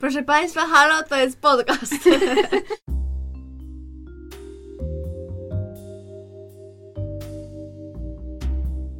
[0.00, 1.94] Proszę Państwa, halo, to jest podcast.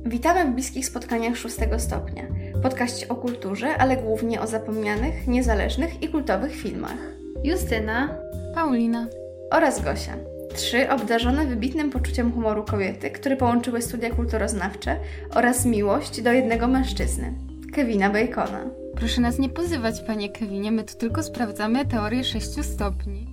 [0.05, 2.23] Witamy w bliskich spotkaniach szóstego stopnia.
[2.63, 6.99] Podkaście o kulturze, ale głównie o zapomnianych, niezależnych i kultowych filmach.
[7.45, 8.19] Justyna,
[8.55, 9.07] Paulina
[9.51, 10.17] oraz Gosia.
[10.55, 14.97] Trzy obdarzone wybitnym poczuciem humoru kobiety, które połączyły studia kulturoznawcze
[15.35, 17.35] oraz miłość do jednego mężczyzny,
[17.75, 18.80] Kevina Bacona.
[18.97, 23.27] Proszę nas nie pozywać, panie Kevinie, my tu tylko sprawdzamy teorię sześciu stopni.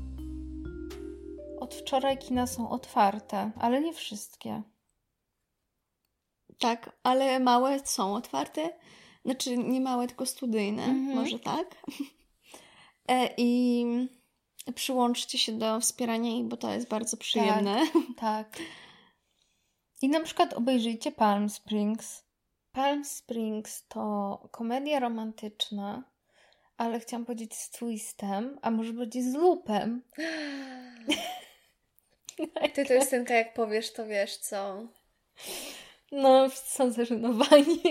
[1.59, 4.61] Od wczoraj kina są otwarte, ale nie wszystkie.
[6.59, 8.69] Tak, ale małe są otwarte.
[9.25, 11.15] Znaczy nie małe, tylko studyjne, Mhm.
[11.15, 11.75] może tak.
[13.09, 13.85] E, I
[14.75, 17.79] przyłączcie się do wspierania ich, bo to jest bardzo przyjemne.
[18.17, 18.57] Tak.
[20.01, 22.23] I na przykład obejrzyjcie Palm Springs.
[22.77, 26.03] Palm Springs to komedia romantyczna,
[26.77, 30.01] ale chciałam powiedzieć z twistem, a może być z lupem.
[32.73, 34.87] Ty to jest tenka, jak powiesz, to wiesz co.
[36.11, 37.81] No, są zażenowani.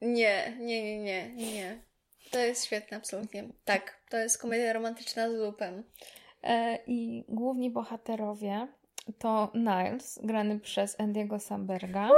[0.00, 1.82] Nie, nie, nie, nie, nie.
[2.30, 3.48] To jest świetne, absolutnie.
[3.64, 5.84] Tak, to jest komedia romantyczna z lupem.
[6.42, 8.68] E, I główni bohaterowie
[9.18, 12.10] to Niles, grany przez Andy'ego Samberga.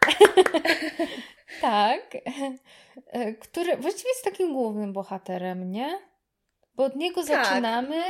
[1.60, 2.16] tak.
[3.12, 5.98] E, Który właściwie jest takim głównym bohaterem, nie?
[6.74, 7.46] Bo od niego Tak.
[7.46, 8.02] zaczynamy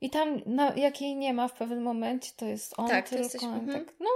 [0.00, 3.24] i tam, no, jak jej nie ma w pewnym momencie, to jest on Tak, tylko.
[3.24, 3.72] jesteś- mhm.
[3.86, 4.10] tak, no.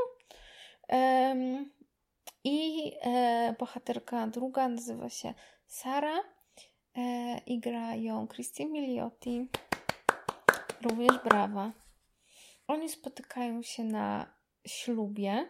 [0.89, 1.71] Em,
[2.45, 5.35] I e, bohaterka druga nazywa się
[5.67, 6.21] Sara
[6.97, 9.49] e, i gra ją Christine Milioti.
[10.83, 11.73] Również brawa.
[12.69, 14.35] Oni spotykają się na
[14.67, 15.49] ślubie,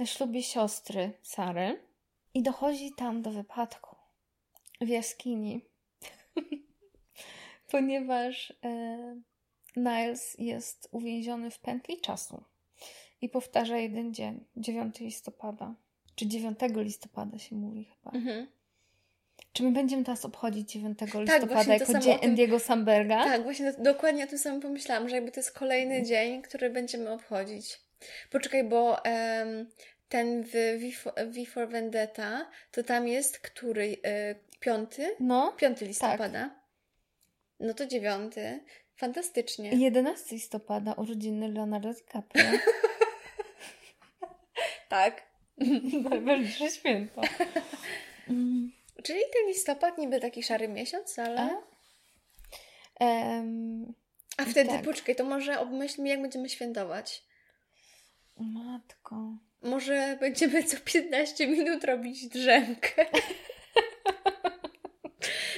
[0.00, 1.80] na ślubie siostry Sary
[2.34, 3.96] i dochodzi tam do wypadku
[4.80, 5.64] w jaskini,
[7.72, 9.20] ponieważ e,
[9.76, 12.44] Niles jest uwięziony w pętli czasu
[13.20, 15.74] i powtarza jeden dzień, 9 listopada,
[16.14, 18.10] czy 9 listopada się mówi chyba.
[18.18, 18.46] Mhm.
[19.52, 23.24] Czy my będziemy teraz obchodzić 9 właśnie listopada to jako dzień tym- Andy'ego Samberga?
[23.24, 26.70] Tak, właśnie do- dokładnie o tym samym pomyślałam, że jakby to jest kolejny dzień, który
[26.70, 27.89] będziemy obchodzić.
[28.30, 29.70] Poczekaj, bo em,
[30.08, 30.52] ten w
[31.16, 33.96] V for, Vendetta, to tam jest który?
[34.04, 35.16] E, piąty?
[35.20, 36.50] No, Piąty listopada.
[37.60, 38.60] No to dziewiąty.
[38.96, 39.70] Fantastycznie.
[39.74, 42.44] 11 listopada urodziny Leonardo DiCaprio.
[44.90, 45.22] Tak.
[46.10, 47.20] Najważniejsze święto.
[48.28, 48.72] Mm,
[49.04, 51.40] Czyli ten listopad niby taki szary miesiąc, ale...
[51.40, 51.62] A?
[53.04, 53.94] Em,
[54.36, 54.84] A wtedy, tak.
[54.84, 57.22] poczekaj, to może obmyślmy, jak będziemy świętować.
[58.40, 59.36] Matko.
[59.62, 63.06] Może będziemy co 15 minut robić drzemkę.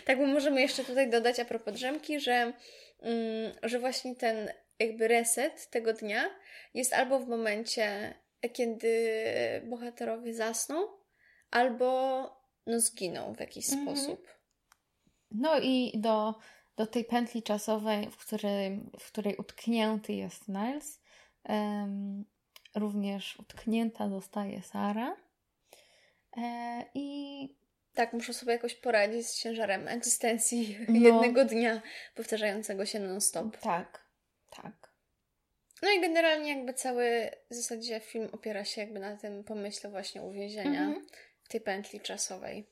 [0.07, 2.53] tak, bo możemy jeszcze tutaj dodać a propos drzemki, że,
[3.01, 6.31] mm, że właśnie ten jakby reset tego dnia
[6.75, 8.15] jest albo w momencie,
[8.53, 9.13] kiedy
[9.65, 10.87] bohaterowie zasną,
[11.51, 12.23] albo
[12.67, 13.97] no zginą w jakiś Mhm.
[13.97, 14.27] sposób.
[15.31, 16.35] No i do,
[16.77, 21.01] do tej pętli czasowej, w której, w której utknięty jest Niles,
[21.45, 22.25] em,
[22.75, 25.17] również utknięta zostaje Sara.
[26.37, 27.63] E, I
[27.95, 30.99] Tak, muszę sobie jakoś poradzić z ciężarem egzystencji No.
[31.01, 31.83] jednego dnia
[32.15, 33.57] powtarzającego się non-stop.
[33.57, 34.05] tak,
[34.51, 34.93] tak.
[35.83, 40.23] No i generalnie jakby cały w zasadzie film opiera się jakby na tym pomyśle właśnie
[40.23, 41.07] uwięzienia Mhm.
[41.49, 42.67] tej pętli czasowej.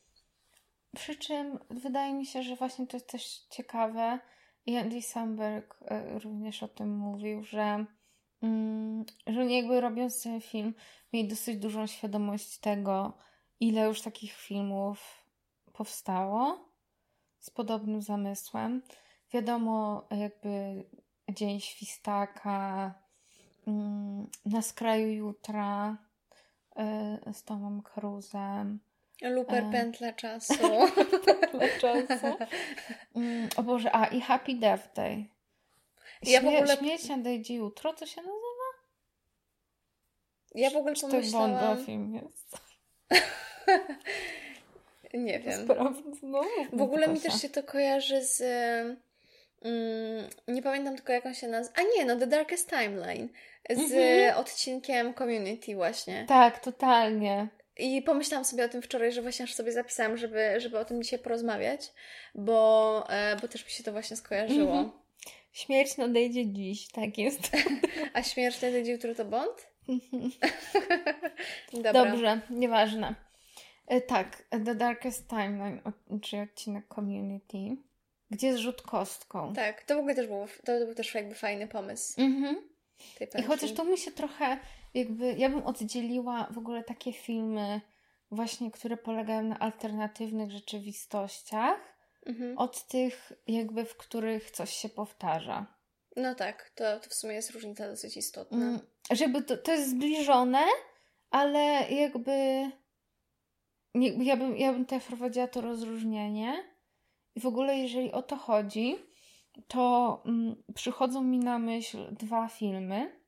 [0.97, 4.19] Przy czym wydaje mi się, że właśnie to jest też ciekawe
[4.67, 7.85] i Andy Samberg e, również o tym mówił, że,
[9.27, 10.75] że oni jakby robiąc ten film
[11.13, 13.13] mieli dosyć dużą świadomość tego,
[13.61, 15.25] ile już takich filmów
[15.73, 16.71] powstało
[17.39, 18.83] z podobnym zamysłem.
[19.33, 20.85] Wiadomo, jakby
[21.31, 22.95] Dzień Świstaka,
[23.67, 25.97] mm, Na skraju jutra
[26.77, 28.81] e, z Tomem Cruzem.
[29.23, 29.71] Luper E.
[29.71, 30.55] pętla czasu.
[31.53, 32.27] Dla czasu.
[33.15, 35.29] Mm, o Boże, a i Happy Death Day.
[36.23, 38.41] Ja w Śmie- ogóle- Śmierć nadejdzie jutro, to się nazywa?
[40.55, 41.85] Ja w ogóle Czy to Bonda pomyślałam...
[41.87, 42.57] film jest?
[45.15, 45.69] Nie wiem.
[46.23, 48.41] No, W ogóle mi też się to kojarzy z...
[49.63, 51.77] Mm, nie pamiętam tylko jak on się nazywa.
[51.79, 53.29] A nie, no The Darkest Timeline.
[53.71, 54.37] Z Mhm.
[54.39, 56.25] odcinkiem Community właśnie.
[56.29, 57.49] Tak, totalnie.
[57.77, 61.03] I pomyślałam sobie o tym wczoraj, że właśnie aż sobie zapisałam, żeby, żeby o tym
[61.03, 61.93] dzisiaj porozmawiać,
[62.35, 64.73] bo, e, bo też mi się to właśnie skojarzyło.
[64.79, 65.00] Mhm.
[65.53, 67.51] Śmierć nadejdzie dziś, tak jest.
[68.15, 69.71] A śmierć wtedy jutro to Bond?
[71.73, 71.93] Dobra.
[71.93, 73.15] Dobrze, nieważne.
[73.87, 75.81] E, Tak, The Darkest Timeline,
[76.23, 77.77] czyli odcinek Community.
[78.31, 79.53] gdzie jest rzut kostką.
[79.55, 82.21] Tak, to w ogóle też był, to był też jakby fajny pomysł.
[82.21, 82.57] Mhm.
[83.39, 84.59] I chociaż to mi się trochę
[84.95, 87.81] jakby, ja bym oddzieliła w ogóle takie filmy
[88.31, 91.90] właśnie, które polegają na alternatywnych rzeczywistościach
[92.27, 92.59] mhm.
[92.59, 95.67] od tych jakby, w których coś się powtarza.
[96.17, 98.59] No tak, to, to w sumie jest różnica dosyć istotna.
[98.59, 98.81] Mm,
[99.11, 100.65] że jakby to, to jest zbliżone,
[101.31, 102.33] ale jakby
[103.95, 106.65] nie, ja, bym, ja bym tutaj wprowadziła to rozróżnienie.
[107.35, 108.97] I w ogóle, jeżeli o to chodzi,
[109.69, 113.21] to mm, przychodzą mi na myśl dwa filmy.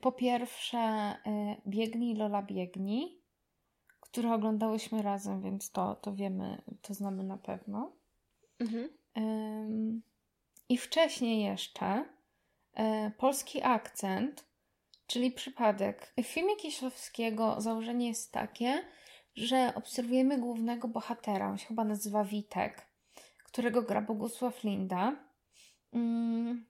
[0.00, 3.22] Po pierwsze, y, Biegnij Lola Biegnij,
[4.00, 7.97] które oglądałyśmy razem, więc to, to wiemy, to znamy na pewno.
[8.60, 8.88] Mhm.
[10.68, 12.04] I wcześniej jeszcze
[12.78, 14.44] y, polski akcent,
[15.06, 16.12] czyli przypadek.
[16.16, 18.84] W filmie Kieślowskiego założenie jest takie,
[19.36, 22.86] że obserwujemy głównego bohatera, on się chyba nazywa Witek,
[23.44, 25.16] którego gra Bogusław Linda.
[25.92, 26.66] Mm,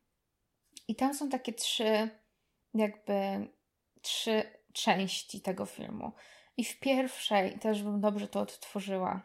[0.88, 2.08] I tam są takie trzy,
[2.74, 3.48] jakby
[4.02, 4.42] trzy
[4.72, 6.12] części tego filmu.
[6.56, 9.22] I w pierwszej też bym dobrze to odtworzyła.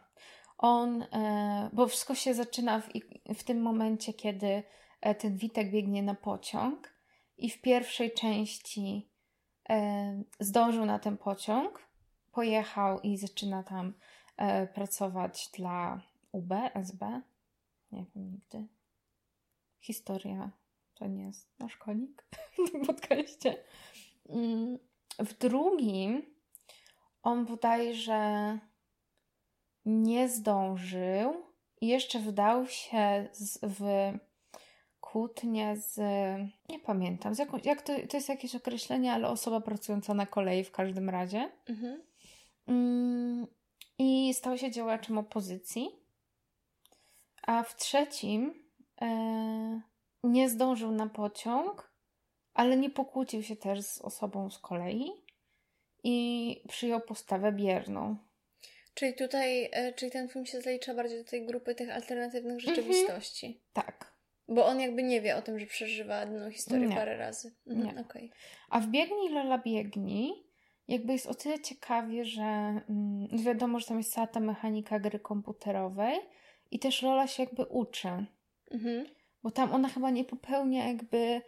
[0.58, 2.88] On, e, bo wszystko się zaczyna w,
[3.34, 4.62] w tym momencie, kiedy
[5.00, 6.94] e, ten Witek biegnie na pociąg,
[7.36, 9.10] i w pierwszej części
[9.68, 11.88] e, zdążył na ten pociąg,
[12.32, 13.94] pojechał i zaczyna tam
[14.74, 16.02] pracować dla
[16.32, 17.20] UB, SB.
[17.92, 18.66] Nie wiem nigdy.
[19.80, 20.50] Historia
[20.94, 23.64] to nie jest nasz konik w tym podcaście.
[25.18, 26.22] W drugim
[27.22, 28.58] on bodajże
[29.84, 31.44] nie zdążył
[31.80, 34.12] i jeszcze wdał się z, w
[35.00, 36.00] kłótnię z.
[36.68, 37.34] Nie pamiętam.
[37.34, 41.10] Z jaką, jak to, to jest jakieś określenie, ale osoba pracująca na kolei w każdym
[41.10, 41.52] razie.
[41.68, 42.02] Mhm.
[42.66, 43.46] Mm,
[43.98, 45.90] I stał się działaczem opozycji.
[47.42, 48.54] A w trzecim
[49.02, 49.80] e,
[50.24, 51.94] nie zdążył na pociąg,
[52.54, 55.10] ale nie pokłócił się też z osobą z kolei
[56.04, 58.16] i przyjął postawę bierną.
[58.94, 62.76] Czyli tutaj, e, czyli ten film się zalicza bardziej do tej grupy tych alternatywnych mhm.
[62.76, 63.46] rzeczywistości.
[63.46, 63.64] Mhm.
[63.72, 64.14] Tak.
[64.48, 66.96] Bo on jakby nie wie o tym, że przeżywa daną historię nie.
[66.96, 67.54] parę razy.
[67.66, 68.02] Mhm, nie.
[68.02, 68.30] Okay.
[68.70, 70.44] A w Biegnij Lola Biegnij
[70.88, 75.18] jakby jest o tyle ciekawie, że mm, wiadomo, że tam jest cała ta mechanika gry
[75.18, 76.20] komputerowej
[76.70, 78.26] i też Lola się jakby uczy.
[78.70, 79.06] Mhm.
[79.42, 81.42] Bo tam ona chyba nie popełnia jakby...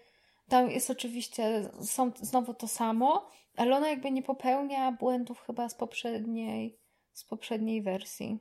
[0.49, 5.75] Tam jest oczywiście, są znowu to samo, ale ona jakby nie popełnia błędów chyba z
[5.75, 6.78] poprzedniej,
[7.16, 8.38] z poprzedniej wersji.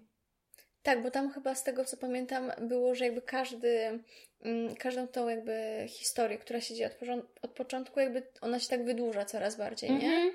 [0.83, 4.00] Tak, bo tam chyba z tego co pamiętam było, że jakby każdy,
[4.42, 8.86] mm, każdą tą jakby historię, która się dzieje od, od początku, jakby ona się tak
[8.86, 10.16] wydłuża coraz bardziej, nie?
[10.16, 10.31] Mhm.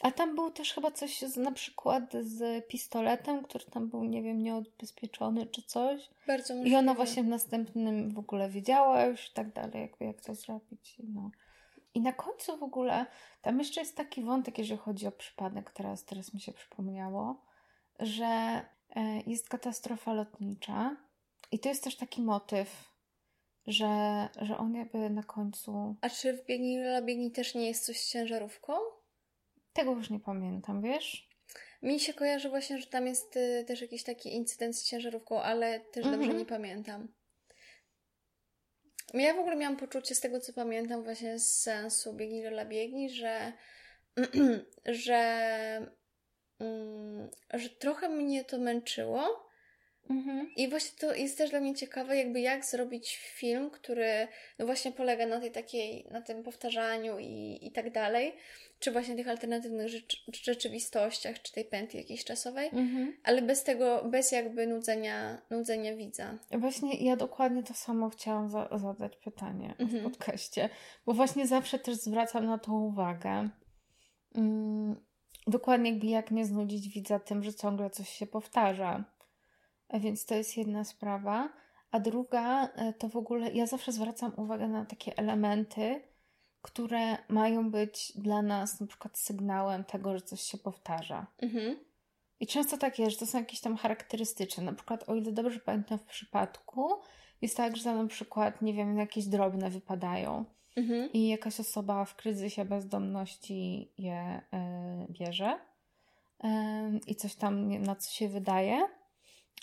[0.00, 4.22] A tam był też chyba coś z, na przykład z pistoletem, który tam był, nie
[4.22, 6.10] wiem, nieodbezpieczony czy coś.
[6.26, 6.76] Bardzo możliwe.
[6.76, 10.34] I ona właśnie w następnym w ogóle wiedziała już i tak dalej, jakby jak to
[10.34, 10.96] zrobić.
[11.14, 11.30] No.
[11.94, 13.06] I na końcu w ogóle
[13.42, 17.42] tam jeszcze jest taki wątek, jeżeli chodzi o przypadek, teraz, teraz mi się przypomniało,
[18.00, 18.24] że
[18.96, 20.96] e, jest katastrofa lotnicza
[21.52, 22.94] i to jest też taki motyw,
[23.66, 25.96] że, że on jakby na końcu...
[26.00, 28.72] A czy w Biegnij Biegnij też nie jest coś z ciężarówką?
[29.72, 31.28] Tego już nie pamiętam, wiesz?
[31.82, 35.80] Mi się kojarzy właśnie, że tam jest y, też jakiś taki incydent z ciężarówką, ale
[35.80, 36.38] też dobrze mhm.
[36.38, 37.08] nie pamiętam.
[39.14, 43.10] Ja w ogóle miałam poczucie z tego, co pamiętam właśnie z sensu Biegnij dla Biegni,
[43.10, 43.52] że
[44.86, 45.20] że,
[46.60, 49.44] mm, że trochę mnie to męczyło,
[50.10, 50.50] Mhm.
[50.56, 54.92] I właśnie to jest też dla mnie ciekawe, jakby jak zrobić film, który no właśnie
[54.92, 58.36] polega na tej takiej, na tym powtarzaniu i, i tak dalej,
[58.84, 63.16] czy właśnie tych alternatywnych rzecz, rzeczywistościach, czy tej pętli jakiejś czasowej, mhm.
[63.24, 66.38] ale bez tego, bez jakby nudzenia, nudzenia widza.
[66.50, 70.00] Właśnie ja dokładnie to samo chciałam za zadać pytanie mhm.
[70.00, 70.68] w podcaście,
[71.06, 73.48] bo właśnie zawsze też zwracam na to uwagę.
[74.34, 74.96] Mm,
[75.46, 79.14] dokładnie jakby jak nie znudzić widza tym, że ciągle coś się powtarza
[80.00, 81.48] więc to jest jedna sprawa.
[81.90, 86.00] A druga e, to w ogóle ja zawsze zwracam uwagę na takie elementy,
[86.64, 91.26] które mają być dla nas na przykład sygnałem tego, że coś się powtarza.
[91.38, 91.76] Mhm.
[92.40, 94.64] I często tak jest, że to są jakieś tam charakterystyczne.
[94.64, 96.88] Na przykład, o ile dobrze pamiętam w przypadku,
[97.42, 100.44] jest tak, że na przykład, nie wiem, jakieś drobne wypadają
[100.76, 101.12] mhm.
[101.12, 104.40] i jakaś osoba w kryzysie bezdomności je
[105.08, 105.58] y, bierze
[106.44, 106.48] y,
[107.06, 108.88] i coś tam na co się wydaje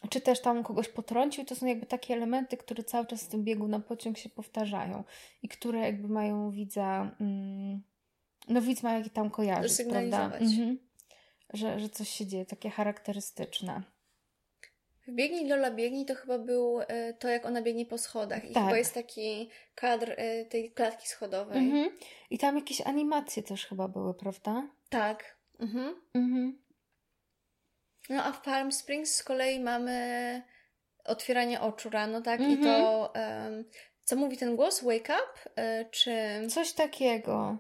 [0.09, 3.43] czy też tam kogoś potrącił, to są jakby takie elementy, które cały czas w tym
[3.43, 5.03] biegu na pociąg się powtarzają
[5.43, 7.81] i które jakby mają widza, mm,
[8.47, 10.25] no widz ma jakiś tam kojarzyć, prawda?
[10.25, 10.79] Mhm.
[11.53, 13.83] Że, że coś się dzieje, takie charakterystyczne.
[15.09, 18.49] Biegnij Lola Biegnij to chyba był e, to, jak ona biegnie po schodach.
[18.49, 18.63] I Tak.
[18.63, 21.57] chyba jest taki kadr e, tej klatki schodowej.
[21.57, 21.89] Mhm.
[22.29, 24.67] I tam jakieś animacje też chyba były, prawda?
[24.89, 25.37] Tak.
[25.59, 25.95] Mhm.
[26.13, 26.59] Mhm.
[28.09, 30.41] No a w Palm Springs z kolei mamy
[31.05, 32.39] otwieranie oczu rano, tak?
[32.41, 32.61] I Mhm.
[32.63, 33.65] to, em,
[34.03, 34.83] co mówi ten głos?
[34.83, 35.51] Wake up?
[35.55, 36.13] E, czy...
[36.49, 37.57] Coś takiego.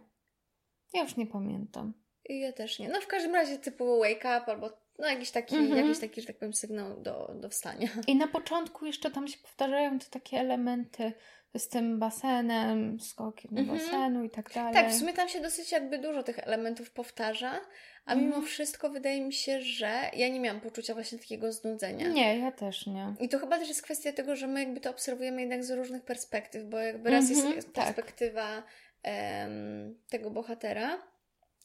[0.93, 1.93] Ja już nie pamiętam.
[2.29, 2.89] Ja też nie.
[2.89, 4.69] No w każdym razie typu wake up albo
[4.99, 5.85] no jakiś taki, Mhm.
[5.87, 7.87] jakiś taki, że tak powiem, sygnał do, do wstania.
[8.07, 11.13] I na początku jeszcze tam się powtarzają te takie elementy
[11.57, 13.79] z tym basenem, skokiem do Mhm.
[13.79, 14.73] basenu i tak dalej.
[14.73, 17.61] Tak, w sumie tam się dosyć jakby dużo tych elementów powtarza,
[18.05, 18.45] a mimo Mhm.
[18.45, 22.07] wszystko wydaje mi się, że ja nie miałam poczucia właśnie takiego znudzenia.
[22.09, 23.13] Nie, ja też nie.
[23.19, 26.03] I to chyba też jest kwestia tego, że my jakby to obserwujemy jednak z różnych
[26.03, 27.85] perspektyw, bo jakby raz Mhm, jest tak.
[27.85, 28.63] perspektywa
[29.03, 31.07] em, tego bohatera,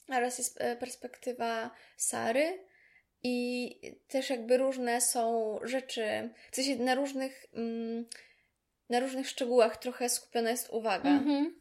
[0.09, 2.65] a raz jest e, perspektywa Sary
[3.23, 8.07] i też jakby różne są rzeczy, w sensie na różnych, mm,
[8.89, 11.55] na różnych szczegółach trochę skupiona jest uwaga Mhm.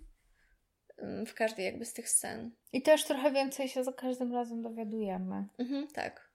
[0.98, 2.52] mm, w każdej jakby z tych scen.
[2.74, 5.46] I też trochę więcej się za każdym razem dowiadujemy.
[5.58, 6.30] Mhm, tak.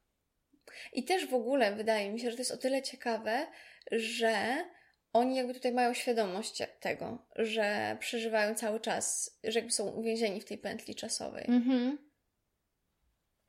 [0.92, 3.46] I też w ogóle wydaje mi się, że to jest o tyle ciekawe,
[3.92, 4.64] że
[5.12, 10.44] oni jakby tutaj mają świadomość tego, że przeżywają cały czas, że jakby są uwięzieni w
[10.44, 11.44] tej pętli czasowej.
[11.48, 11.98] Mhm.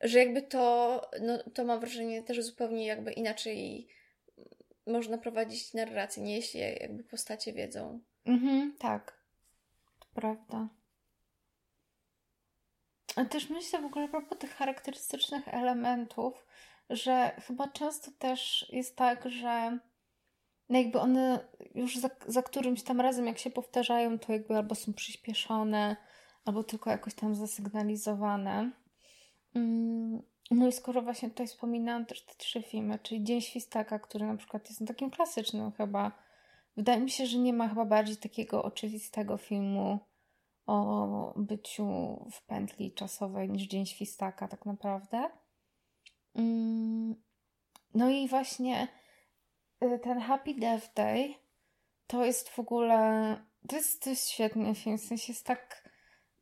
[0.02, 3.88] Że jakby to, no, to mam wrażenie też zupełnie jakby inaczej
[4.88, 8.00] można prowadzić narrację, nie jeśli jakby postacie wiedzą.
[8.26, 9.22] Mhm, tak.
[10.00, 10.68] To prawda.
[13.16, 16.46] A też myślę w ogóle a propos tych charakterystycznych elementów,
[16.90, 19.80] że chyba często też jest tak, że
[20.70, 24.76] no jakby one już za, za którymś tam razem, jak się powtarzają, to jakby albo
[24.76, 25.96] są przyspieszone,
[26.46, 28.72] albo tylko jakoś tam zasygnalizowane.
[29.56, 34.26] Mm, No i skoro właśnie tutaj wspominałam też te trzy filmy, czyli Dzień Świstaka, który
[34.26, 36.12] na przykład jest takim klasycznym chyba,
[36.78, 40.00] wydaje mi się, że nie ma chyba bardziej takiego oczywistego filmu
[40.66, 41.86] o byciu
[42.32, 45.30] w pętli czasowej niż Dzień Świstaka tak naprawdę.
[46.36, 47.16] Mm,
[47.94, 48.88] No i właśnie
[49.84, 51.34] y, ten Happy Death Day
[52.08, 55.90] to jest w ogóle to jest, to jest świetny film, w sensie jest tak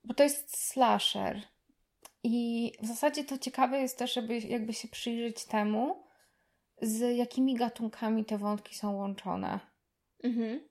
[0.04, 1.42] bo to jest slasher
[2.24, 6.04] i w zasadzie to ciekawe jest też, żeby jakby się przyjrzeć temu,
[6.82, 9.60] z jakimi gatunkami te wątki są łączone.
[10.24, 10.70] Mhm.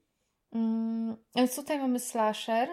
[0.52, 2.68] Mm, Więc tutaj mamy slasher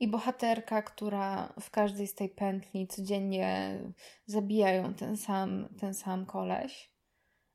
[0.00, 3.78] i bohaterka, która w każdej z tej pętli codziennie
[4.26, 6.90] zabijają ten sam, ten sam koleś.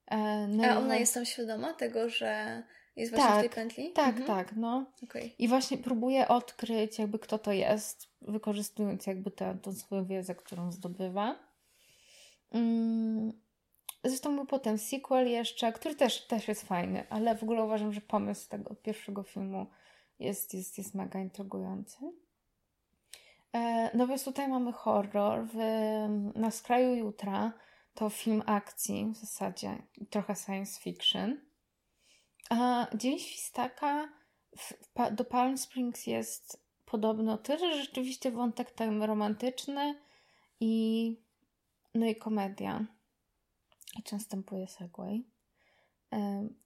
[0.07, 2.63] E, No A ona jest tam świadoma tego, że
[2.95, 3.91] jest właśnie w tej Tak, pętli?
[3.91, 4.27] Tak, Mhm.
[4.27, 4.85] tak, no.
[5.03, 5.35] Okej.
[5.39, 10.71] I właśnie próbuje odkryć, jakby kto to jest, wykorzystując jakby tę tą swoją wiedzę, którą
[10.71, 11.35] zdobywa.
[12.51, 13.41] Mm,
[14.03, 18.01] Zresztą był potem sequel jeszcze, który też, też jest fajny, ale w ogóle uważam, że
[18.01, 19.65] pomysł tego pierwszego filmu
[20.19, 21.97] jest, jest, jest mega intrygujący.
[23.53, 25.45] E, No więc tutaj mamy horror.
[25.53, 25.57] W,
[26.35, 27.53] na skraju jutra
[27.93, 29.77] to film akcji w zasadzie,
[30.09, 31.37] trochę science fiction.
[32.51, 34.09] A Dzień Świstaka
[34.57, 34.73] w,
[35.11, 39.99] do Palm Springs jest podobno tyle, że rzeczywiście wątek tam romantyczny
[40.59, 41.15] i
[41.95, 42.85] no i komedia.
[43.99, 45.25] I czy następuje segway.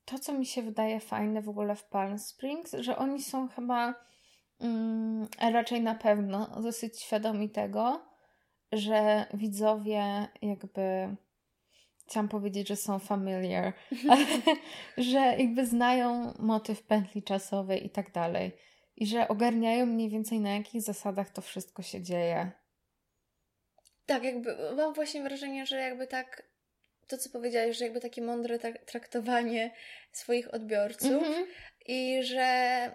[0.06, 3.96] To, co mi się wydaje fajne w ogóle w Palm Springs, że oni są chyba
[4.60, 8.06] mm, raczej na pewno dosyć świadomi tego,
[8.72, 11.16] że widzowie jakby
[12.08, 13.74] chciałam powiedzieć, że są familiar,
[14.98, 18.52] że jakby znają motyw pętli czasowej i tak dalej.
[18.96, 22.52] I że ogarniają mniej więcej na jakich zasadach to wszystko się dzieje.
[24.06, 26.44] Tak, jakby mam właśnie wrażenie, że jakby tak
[27.08, 29.72] to, co powiedziałeś, że jakby takie mądre tak, traktowanie
[30.12, 31.46] swoich odbiorców Mhm.
[31.86, 32.92] i że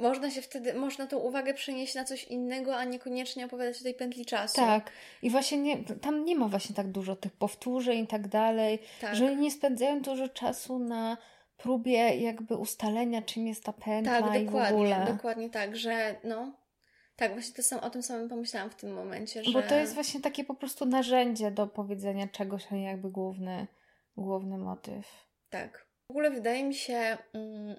[0.00, 3.94] można się wtedy, można tą uwagę przenieść na coś innego, a niekoniecznie opowiadać o tej
[3.94, 4.56] pętli czasu.
[4.56, 4.90] Tak.
[5.22, 9.16] I właśnie nie, tam nie ma właśnie tak dużo tych powtórzeń i tak dalej, tak.
[9.16, 11.16] że nie spędzają dużo czasu na
[11.56, 15.04] próbie jakby ustalenia, czym jest ta pętla Tak, i w ogóle.
[15.08, 16.52] dokładnie tak, że no,
[17.16, 19.52] tak, właśnie to sam, o tym samym pomyślałam w tym momencie, że...
[19.52, 23.66] Bo to jest właśnie takie po prostu narzędzie do powiedzenia czegoś, a nie jakby główny,
[24.16, 25.06] główny motyw.
[25.50, 25.86] Tak.
[26.08, 27.76] W ogóle wydaje mi się, mm,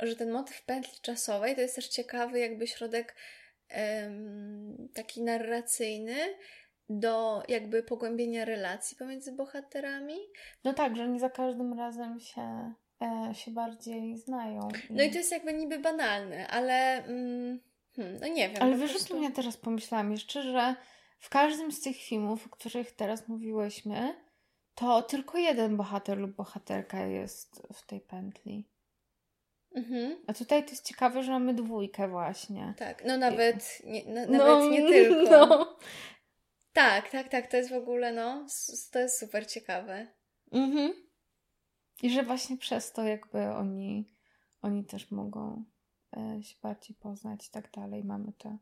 [0.00, 3.16] że ten motyw pętli czasowej to jest też ciekawy jakby środek
[3.68, 6.16] em, taki narracyjny
[6.88, 10.16] do jakby pogłębienia relacji pomiędzy bohaterami.
[10.64, 14.68] No tak, że oni za każdym razem się, e, się bardziej znają.
[14.90, 17.60] No i to jest jakby niby banalne, ale mm,
[17.96, 18.62] hmm, no nie wiem.
[18.62, 20.76] Ale wiesz, prostu- ja teraz pomyślałam jeszcze, że
[21.18, 24.14] w każdym z tych filmów, o których teraz mówiłyśmy,
[24.74, 28.68] to tylko jeden bohater lub bohaterka jest w tej pętli.
[29.74, 30.16] Mhm.
[30.26, 32.74] A tutaj to jest ciekawe, że mamy dwójkę właśnie.
[32.78, 35.46] Tak, no nawet, nie, na, No, nawet nie tylko.
[35.46, 35.76] No.
[36.72, 38.46] Tak, tak, tak, to jest w ogóle, no,
[38.92, 40.06] to jest super ciekawe.
[40.52, 40.92] Mhm.
[42.02, 44.10] I że właśnie przez to jakby oni,
[44.62, 45.64] oni też mogą
[46.16, 48.04] e, się bardziej poznać i tak dalej.
[48.04, 48.58] Mamy to,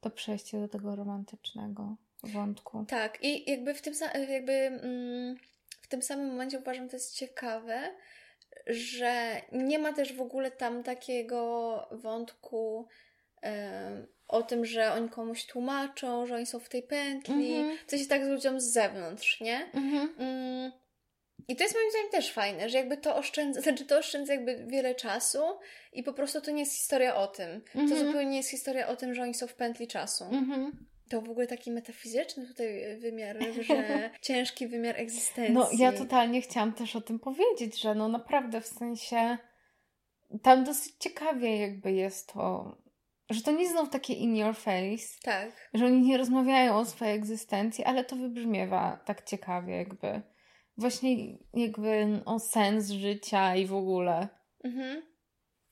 [0.00, 2.84] to przejście do tego romantycznego wątku.
[2.88, 3.94] Tak, i jakby w tym,
[4.28, 5.36] jakby, mm,
[5.82, 7.94] w tym samym momencie uważam, to jest ciekawe,
[8.66, 12.86] że nie ma też w ogóle tam takiego wątku
[14.28, 17.78] o tym, że oni komuś tłumaczą, że oni są w tej pętli, Mhm.
[17.86, 19.70] coś jest tak z ludziom z zewnątrz, nie?
[19.74, 20.14] Mhm.
[20.18, 20.72] Mm,
[21.48, 24.64] I to jest moim zdaniem też fajne, że jakby to oszczędza, znaczy to oszczędza jakby
[24.66, 25.42] wiele czasu
[25.92, 27.60] i po prostu to nie jest historia o tym.
[27.72, 28.06] To Mhm.
[28.06, 30.24] zupełnie nie jest historia o tym, że oni są w pętli czasu.
[30.24, 30.86] Mhm.
[31.10, 33.36] To w ogóle taki metafizyczny tutaj wymiar,
[33.68, 35.54] że ciężki wymiar egzystencji.
[35.54, 39.38] No ja totalnie chciałam też o tym powiedzieć, że no naprawdę w sensie
[40.42, 42.76] tam dosyć ciekawie jakby jest to,
[43.30, 45.70] że to nie znów takie in your face, Tak.
[45.74, 50.22] że oni nie rozmawiają o swojej egzystencji, ale to wybrzmiewa tak ciekawie jakby.
[50.76, 54.28] Właśnie jakby o sens życia i w ogóle.
[54.64, 55.02] Mhm.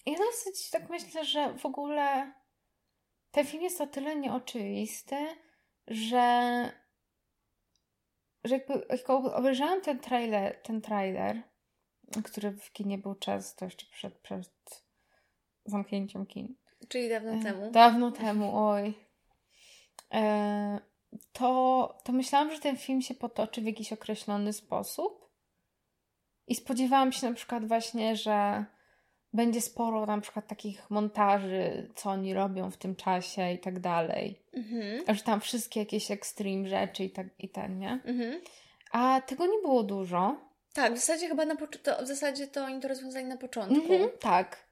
[0.07, 2.33] Ja dosyć tak myślę, że w ogóle
[3.33, 5.17] ten film jest o tyle nieoczywisty,
[5.87, 6.71] że,
[8.45, 11.43] że jakby jak obejrzałam ten trailer, ten trailer,
[12.25, 14.85] który w kinie był często jeszcze przed, przed
[15.65, 16.55] zamknięciem kin.
[16.89, 17.71] Czyli dawno E, temu.
[17.71, 18.95] Dawno temu, oj.
[20.15, 20.81] E,
[21.33, 25.33] to, to myślałam, że ten film się potoczy w jakiś określony sposób.
[26.47, 28.65] I spodziewałam się na przykład właśnie, że
[29.33, 34.43] będzie sporo na przykład takich montaży, co oni robią w tym czasie i tak dalej.
[34.53, 35.17] Mhm.
[35.17, 38.01] Że tam wszystkie jakieś extreme rzeczy i tak i ten, nie?
[38.05, 38.41] Mhm.
[38.93, 40.37] A tego nie było dużo.
[40.75, 43.93] Tak, w zasadzie chyba na to, w zasadzie to oni to rozwiązali na początku.
[43.93, 44.67] Mhm, tak.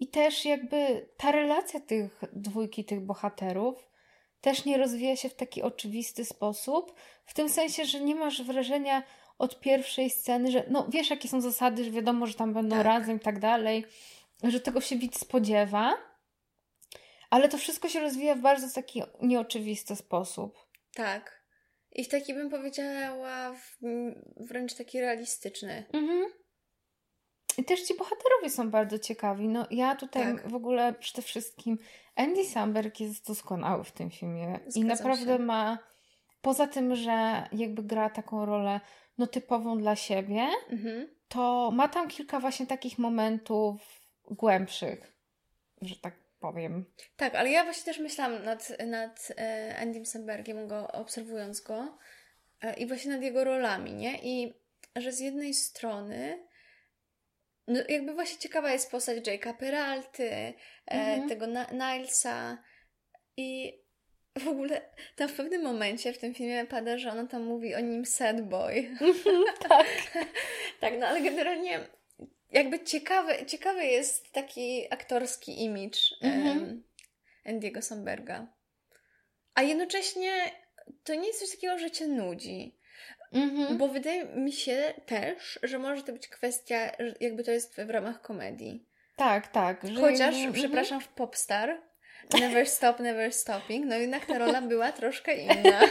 [0.00, 3.90] I też jakby ta relacja tych dwójki, tych bohaterów
[4.40, 6.94] też nie rozwija się w taki oczywisty sposób,
[7.26, 9.02] w tym sensie, że nie masz wrażenia
[9.38, 12.86] od pierwszej sceny, że no wiesz jakie są zasady, że wiadomo, że tam będą Tak.
[12.86, 13.84] razem i tak dalej,
[14.42, 15.94] że tego się widz spodziewa,
[17.30, 20.58] ale to wszystko się rozwija w bardzo taki nieoczywisty sposób.
[20.94, 21.46] Tak.
[21.92, 23.78] I w taki bym powiedziała w,
[24.36, 25.84] wręcz taki realistyczny.
[25.92, 26.26] Mhm.
[27.58, 29.48] I też ci bohaterowie są bardzo ciekawi.
[29.48, 30.48] No ja tutaj Tak.
[30.48, 31.78] w ogóle przede wszystkim
[32.16, 34.58] Andy Samberg jest doskonały w tym filmie.
[34.66, 35.38] I Zgadzam naprawdę się.
[35.38, 35.78] ma,
[36.40, 38.80] poza tym, że jakby gra taką rolę
[39.18, 41.08] no typową dla siebie, Mhm.
[41.28, 43.80] to ma tam kilka właśnie takich momentów
[44.30, 45.12] głębszych,
[45.82, 46.84] że tak powiem.
[47.16, 51.98] Tak, ale ja właśnie też myślałam nad, nad e, Andym Sambergiem, go, obserwując go
[52.62, 54.18] e, i właśnie nad jego rolami, nie?
[54.22, 54.54] I
[54.96, 56.46] że z jednej strony
[57.68, 60.54] no jakby właśnie ciekawa jest postać Jake'a Peralty, e,
[60.86, 61.28] Mhm.
[61.28, 62.58] tego Nilesa
[63.36, 63.78] i
[64.38, 64.80] w ogóle
[65.16, 68.48] tam w pewnym momencie w tym filmie pada, że ona tam mówi o nim sad
[68.48, 68.90] boy.
[69.68, 69.86] tak.
[70.80, 71.80] Tak, no ale generalnie
[72.56, 76.82] jakby ciekawy, ciekawy jest taki aktorski image Mhm.
[77.46, 78.46] Andy'ego Samberga.
[79.54, 80.32] A jednocześnie
[81.04, 82.78] to nie jest coś takiego, że cię nudzi.
[83.32, 83.78] Mhm.
[83.78, 88.22] Bo wydaje mi się też, że może to być kwestia, jakby to jest w ramach
[88.22, 88.86] komedii.
[89.16, 89.80] Tak, tak.
[89.88, 91.82] Że Chociaż, jakby- przepraszam, w Popstar
[92.40, 95.80] Never Stop, Never Stopping, no jednak ta rola była troszkę inna.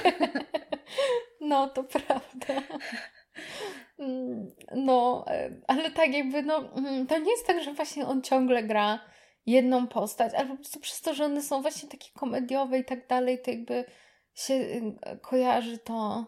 [1.41, 2.63] No, to prawda.
[3.99, 8.21] Mm, No, e, ale tak jakby, no, mm, to nie jest tak, że właśnie on
[8.21, 8.99] ciągle gra
[9.45, 13.07] jedną postać, ale po prostu przez to, że one są właśnie takie komediowe i tak
[13.07, 13.85] dalej, to jakby
[14.33, 14.81] się
[15.21, 16.25] kojarzy to.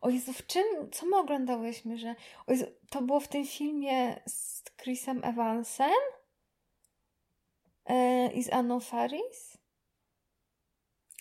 [0.00, 2.14] O Jezu, w czym, co my oglądałyśmy, że
[2.48, 5.90] Jezu, to było w tym filmie z Chrisem Evansem
[7.86, 9.56] e, i z Anną Faris?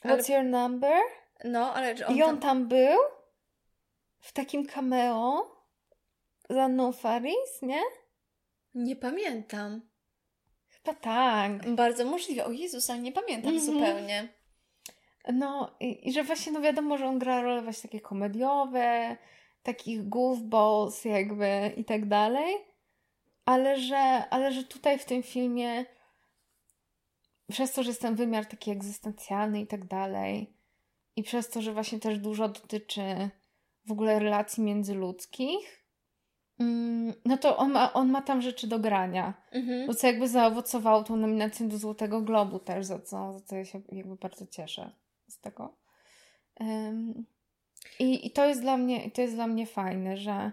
[0.03, 1.01] Ale- What's your number?
[1.43, 2.39] No, ale on I on tam...
[2.39, 2.99] tam był
[4.19, 5.58] w takim cameo
[6.49, 7.81] z Anną Faris, nie?
[8.73, 9.81] Nie pamiętam.
[10.69, 11.75] Chyba tak.
[11.75, 12.45] Bardzo możliwe.
[12.45, 13.65] O Jezus, ale nie pamiętam Mhm.
[13.73, 14.27] zupełnie.
[15.33, 19.17] No i, i że właśnie, no wiadomo, że on gra role właśnie takie komediowe,
[19.63, 22.55] takich goofballs jakby i tak dalej,
[23.45, 23.97] ale że,
[24.29, 25.85] ale że tutaj w tym filmie
[27.51, 30.53] przez to, że jest ten wymiar taki egzystencjalny i tak dalej
[31.15, 33.29] i przez to, że właśnie też dużo dotyczy
[33.85, 35.78] w ogóle relacji międzyludzkich, mm,
[37.25, 39.33] no to on ma, on ma tam rzeczy do grania.
[39.51, 39.93] Mhm.
[39.93, 43.81] Co jakby zaowocowało tą nominację do Złotego Globu też, za co, za co ja się
[43.91, 44.91] jakby bardzo cieszę
[45.27, 45.77] z tego.
[46.59, 47.25] Em,
[47.99, 50.51] i, I to jest dla mnie, to jest dla mnie fajne, że,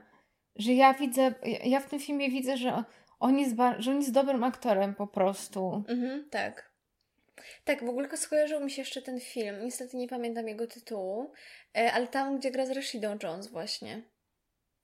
[0.57, 2.85] że ja widzę, ja w tym filmie widzę, że
[3.21, 5.85] on jest, że on jest dobrym aktorem po prostu.
[5.89, 6.77] Mhm, tak.
[7.65, 9.57] Tak, w ogóle skojarzył mi się jeszcze ten film.
[9.65, 11.33] Niestety nie pamiętam jego tytułu,
[11.77, 14.03] e, ale tam, gdzie gra z Rashidą Jones właśnie.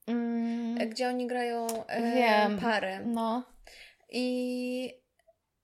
[0.07, 0.81] Mm.
[0.81, 2.59] E, gdzie oni grają e, Wiem.
[2.59, 2.99] parę.
[3.05, 3.43] No.
[4.09, 5.03] I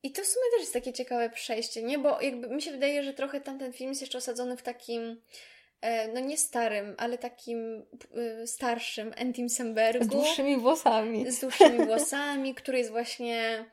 [0.04, 2.00] i to w sumie też jest takie ciekawe przejście, nie?
[2.00, 5.22] Bo jakby mi się wydaje, że trochę tamten film jest jeszcze osadzony w takim
[5.82, 7.86] E, no nie starym, ale takim
[8.42, 10.06] y, starszym Entim Sembergu.
[10.06, 11.32] Z dłuższymi włosami.
[11.32, 13.66] Z dłuższymi włosami, który jest właśnie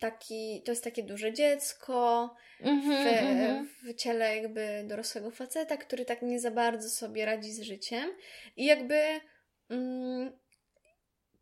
[0.00, 3.68] taki, to jest takie duże dziecko mm -hmm, w, mm -hmm.
[3.82, 8.10] w ciele jakby dorosłego faceta, który tak nie za bardzo sobie radzi z życiem.
[8.56, 9.20] I jakby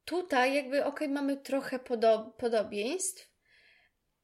[0.04, 3.32] tutaj jakby okej, okay, mamy trochę podo podobieństw,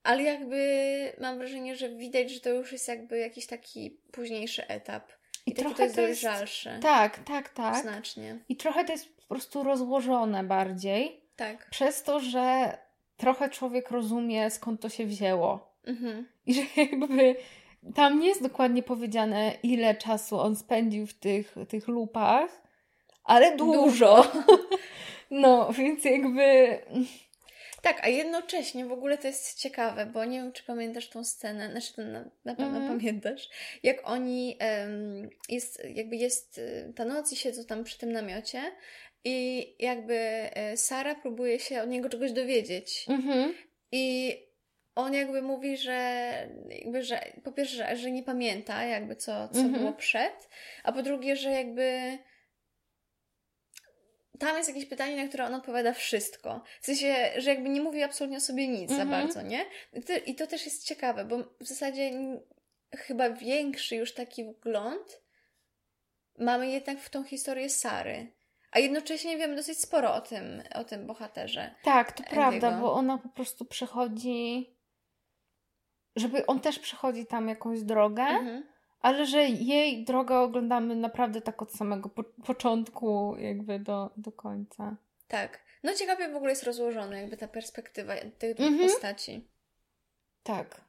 [0.03, 5.13] ale jakby mam wrażenie, że widać, że to już jest jakby jakiś taki późniejszy etap.
[5.47, 6.79] I, I trochę to jest dojrzalsze.
[6.83, 7.83] Tak, tak, tak.
[7.83, 8.39] Znacznie.
[8.49, 11.21] I trochę to jest po prostu rozłożone bardziej.
[11.37, 11.71] Tak.
[11.71, 12.79] Przez to, że
[13.17, 15.75] trochę człowiek rozumie, skąd to się wzięło.
[15.85, 16.29] Mhm.
[16.47, 17.37] I że jakby
[17.95, 22.63] tam nie jest dokładnie powiedziane, ile czasu on spędził w tych, tych lupach,
[23.29, 23.83] ale dużo.
[23.83, 24.33] dużo.
[25.31, 26.79] no, więc jakby
[27.83, 31.71] tak, a jednocześnie w ogóle to jest ciekawe, bo nie wiem, czy pamiętasz tą scenę,
[31.71, 32.89] znaczy to na, na pewno mm.
[32.89, 33.49] pamiętasz,
[33.83, 38.63] jak oni, um, jest, jakby jest y, ta noc i siedzą tam przy tym namiocie
[39.25, 43.07] i jakby e, Sara próbuje się od niego czegoś dowiedzieć.
[43.09, 43.53] Mm -hmm.
[43.93, 44.37] I
[44.95, 46.33] on jakby mówi, że,
[46.69, 49.79] jakby, że po pierwsze, że, nie pamięta jakby co, co mm -hmm.
[49.79, 50.49] było przed,
[50.85, 52.19] a po drugie, że jakby
[54.39, 56.61] tam jest jakieś pytanie, na które on odpowiada wszystko.
[56.81, 59.11] W sensie, że jakby nie mówi absolutnie o sobie nic za mhm.
[59.11, 59.65] bardzo, nie?
[60.27, 62.11] I to też jest ciekawe, bo w zasadzie
[62.97, 65.21] chyba większy już taki wgląd
[66.39, 68.33] mamy jednak w tą historię Sary.
[68.71, 71.75] A jednocześnie wiemy dosyć sporo o tym, o tym bohaterze.
[71.83, 74.71] Tak, to prawda, bo ona po prostu przechodzi.
[76.17, 78.23] Żeby on też przechodzi tam jakąś drogę.
[78.23, 84.33] Mhm ale że jej drogę oglądamy naprawdę tak od samego po początku jakby do, do
[84.33, 84.97] końca.
[85.29, 85.59] Tak.
[85.83, 88.89] No ciekawie w ogóle jest rozłożona jakby ta perspektywa tych dwóch mhm.
[88.89, 89.49] postaci.
[90.43, 90.81] Tak.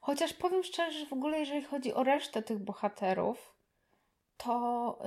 [0.00, 3.54] Chociaż powiem szczerze, że w ogóle jeżeli chodzi o resztę tych bohaterów,
[4.36, 4.98] to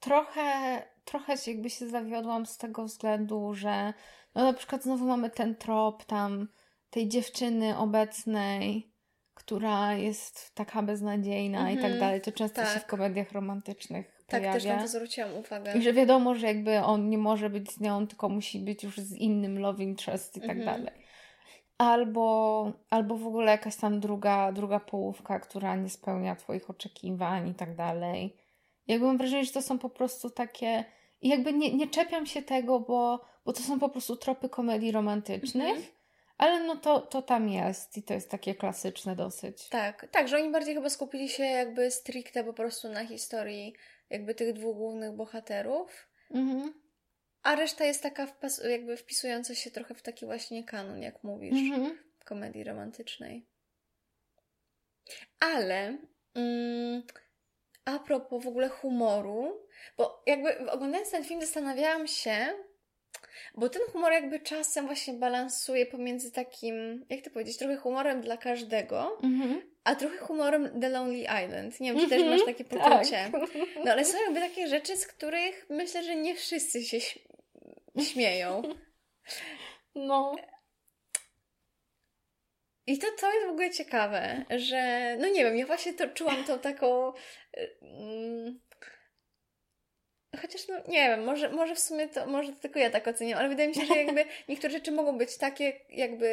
[0.00, 3.94] trochę, trochę się jakby się zawiodłam z tego względu, że
[4.34, 6.48] no na przykład znowu mamy ten trop tam
[6.90, 8.92] tej dziewczyny obecnej,
[9.36, 11.78] która jest taka beznadziejna mm -hmm.
[11.78, 12.00] i tak mhm.
[12.00, 12.20] dalej.
[12.20, 12.74] To często tak.
[12.74, 14.52] się w komediach romantycznych tak, pojawia.
[14.52, 15.78] też na to zwróciłam uwagę.
[15.78, 18.96] I że wiadomo, że jakby on nie może być z nią, tylko musi być już
[18.96, 20.64] z innym love interest i tak mm -hmm.
[20.64, 21.06] dalej.
[21.78, 27.54] Albo, albo w ogóle jakaś tam druga, druga połówka, która nie spełnia Twoich oczekiwań i
[27.54, 28.36] tak dalej.
[28.86, 30.84] Jakby mam wrażenie, że to są po prostu takie...
[31.20, 34.92] I jakby nie, nie czepiam się tego, bo, bo to są po prostu tropy komedii
[34.92, 35.95] romantycznych, mm -hmm.
[36.38, 39.68] Ale no to, to tam jest i to jest takie klasyczne dosyć.
[39.68, 43.74] Tak, tak, że oni bardziej chyba skupili się jakby stricte po prostu na historii
[44.10, 46.08] jakby tych dwóch głównych bohaterów.
[46.30, 46.74] Mhm.
[47.42, 51.70] A reszta jest taka wpas- jakby wpisująca się trochę w taki właśnie kanon, jak mówisz,
[51.70, 51.98] mhm.
[52.24, 53.46] komedii romantycznej.
[55.40, 55.98] Ale
[56.34, 57.02] mm,
[57.84, 62.54] a propos w ogóle humoru, bo jakby oglądając ten film zastanawiałam się,
[63.54, 68.36] bo ten humor jakby czasem właśnie balansuje pomiędzy takim, jak to powiedzieć, trochę humorem dla
[68.36, 69.60] każdego, mm-hmm.
[69.84, 71.80] a trochę humorem The Lonely Island.
[71.80, 72.10] Nie wiem, czy mm-hmm.
[72.10, 72.38] też mhm.
[72.38, 73.30] masz takie poczucie.
[73.32, 73.42] Tak.
[73.84, 76.98] No ale są jakby takie rzeczy, z których myślę, że nie wszyscy się
[78.12, 78.62] śmieją.
[79.94, 80.36] No.
[82.86, 86.44] I to, to jest w ogóle ciekawe, że no nie wiem, ja właśnie to czułam
[86.44, 87.12] tą taką.
[87.82, 88.60] Mm,
[90.36, 93.38] Chociaż no nie wiem, może, może w sumie to, może to tylko ja tak oceniam,
[93.38, 96.30] ale wydaje mi się, że jakby niektóre rzeczy mogą być takie jakby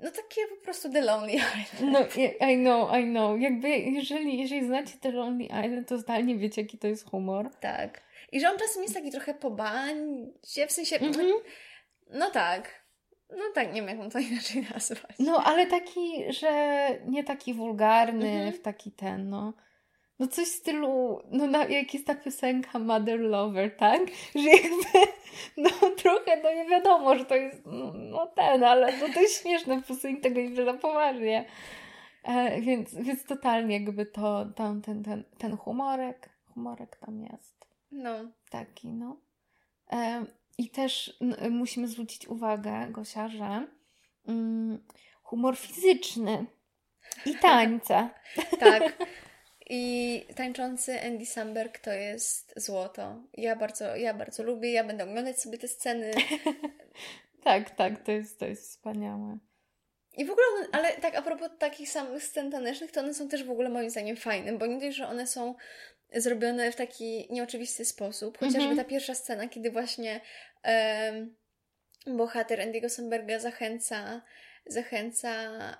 [0.00, 1.92] no takie po prostu The Lonely Island.
[1.92, 2.00] No,
[2.48, 3.40] I know, I know.
[3.40, 7.50] Jakby jeżeli, jeżeli znacie The Lonely Island, to zdalnie wiecie, jaki to jest humor.
[7.60, 8.00] Tak.
[8.32, 11.32] I że on czasem jest taki trochę po bandzie, w sensie, mm -hmm.
[12.10, 12.84] no tak.
[13.30, 15.16] No tak, nie wiem, jak to inaczej nazwać.
[15.18, 18.56] No, ale taki, że nie taki wulgarny, mm -hmm.
[18.56, 19.52] w taki ten, no.
[20.18, 24.00] No coś w stylu, no na, jak jest ta piosenka Mother Lover, tak?
[24.34, 25.12] Że jakby,
[25.56, 29.42] no trochę, no nie wiadomo, że to jest, no, no ten, ale no to jest
[29.42, 31.44] śmieszne, po prostu nikt tego nie bierze poważnie.
[32.22, 37.66] E, więc, więc totalnie jakby to, tam ten, ten, ten humorek, humorek tam jest.
[37.92, 38.14] No.
[38.50, 39.16] Taki, no.
[39.92, 40.24] E,
[40.58, 43.66] I też no, musimy zwrócić uwagę, Gosia, że
[44.28, 44.84] mm,
[45.22, 46.46] humor fizyczny
[47.26, 48.10] i tańce.
[48.60, 48.96] tak.
[49.70, 53.22] I tańczący Andy Samberg to jest złoto.
[53.34, 56.10] Ja bardzo, ja bardzo lubię, ja będę oglądać sobie te sceny.
[57.44, 59.38] tak, tak, to jest, to jest wspaniałe.
[60.16, 63.28] I w ogóle, one, ale tak a propos takich samych scen tanecznych, to one są
[63.28, 65.54] też w ogóle moim zdaniem fajne, bo nie dość, że one są
[66.14, 68.38] zrobione w taki nieoczywisty sposób.
[68.38, 68.78] Chociażby mm -hmm.
[68.78, 70.20] ta pierwsza scena, kiedy właśnie
[70.64, 71.36] um,
[72.16, 74.22] bohater Andy'ego Samberga zachęca
[74.66, 75.30] zachęca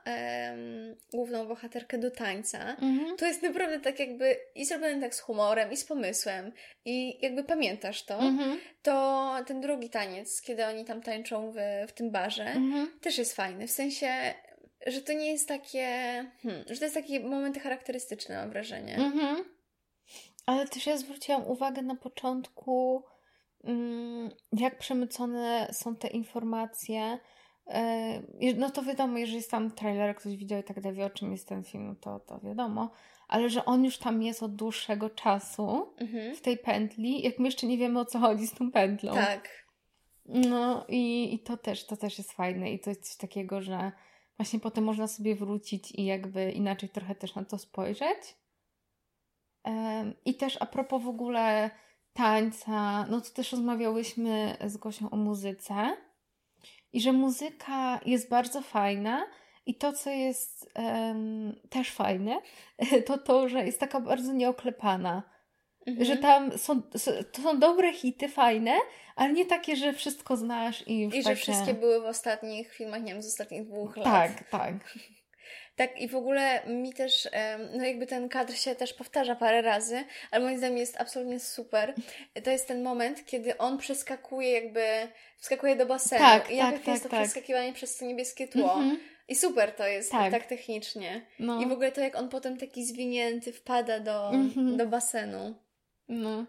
[0.06, 3.16] um, główną bohaterkę do tańca, mm-hmm.
[3.18, 6.52] to jest naprawdę tak jakby i zrobione tak z humorem, i z pomysłem,
[6.84, 8.56] i jakby pamiętasz to, mm-hmm.
[8.82, 11.56] to ten drugi taniec, kiedy oni tam tańczą w,
[11.88, 12.86] w tym barze, mm-hmm.
[13.00, 13.66] też jest fajny.
[13.66, 14.34] W sensie,
[14.86, 15.86] że to nie jest takie,
[16.42, 18.96] hmm, że to jest takie momenty charakterystyczne, mam wrażenie.
[20.46, 23.04] Ale też ja zwróciłam uwagę na początku,
[23.64, 27.18] mm, jak przemycone są te informacje,
[28.56, 31.32] no to wiadomo, jeżeli jest tam trailer, ktoś widział i tak dalej, wie o czym
[31.32, 32.90] jest ten film, to, to wiadomo.
[33.28, 36.36] Ale że on już tam jest od dłuższego czasu mhm.
[36.36, 39.14] w tej pętli, jak my jeszcze nie wiemy o co chodzi z tą pętlą.
[39.14, 39.64] Tak.
[40.26, 43.92] No i, i to też, to też jest fajne i to jest coś takiego, że
[44.36, 48.36] właśnie potem można sobie wrócić i jakby inaczej trochę też na to spojrzeć.
[50.24, 51.70] I też a propos w ogóle
[52.12, 55.96] tańca, no to też rozmawiałyśmy z Gosią o muzyce
[56.94, 59.26] i że muzyka jest bardzo fajna.
[59.66, 62.40] I to, co jest um, też fajne,
[63.06, 65.22] to to, że jest taka bardzo nieoklepana.
[65.86, 66.06] Mhm.
[66.06, 66.82] Że tam są,
[67.32, 68.72] to są dobre hity, fajne,
[69.16, 71.22] ale nie takie, że wszystko znasz i I takie...
[71.22, 74.04] że wszystkie były w ostatnich filmach, nie wiem, z ostatnich dwóch lat.
[74.04, 74.74] Tak, tak.
[75.76, 77.28] Tak, i w ogóle mi też,
[77.76, 81.94] no jakby ten kadr się też powtarza parę razy, ale moim zdaniem jest absolutnie super.
[82.44, 84.84] To jest ten moment, kiedy on przeskakuje jakby,
[85.38, 86.20] wskakuje do basenu.
[86.20, 87.20] Tak, I tak, tak, jest to tak.
[87.20, 88.74] przeskakiwanie przez to niebieskie tło.
[88.74, 88.98] Mm -hmm.
[89.28, 91.26] I super to jest tak, tak technicznie.
[91.38, 91.62] No.
[91.62, 94.76] I w ogóle to, jak on potem taki zwinięty wpada do, mm -hmm.
[94.76, 95.54] do basenu.
[96.08, 96.46] No.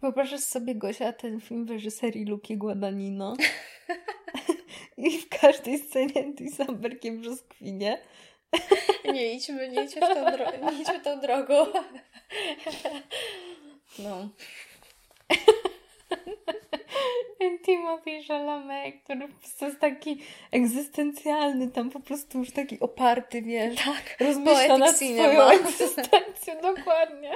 [0.00, 3.36] Wyobrażasz sobie, Gosia, ten film w reżyserii Luki Guadagnino?
[4.96, 7.98] I w każdej scenie Andy Sambergiem brzoskwinie.
[9.12, 11.66] Nie idźmy, nie idźmy, tą dro- nie idźmy tą drogą.
[13.98, 14.28] No.
[17.64, 19.28] Timothy Chalamet, który
[19.60, 26.54] jest taki egzystencjalny, tam po prostu już taki oparty, wiesz, tak, rozmyśla nad swoją egzystencją,
[26.62, 27.32] dokładnie.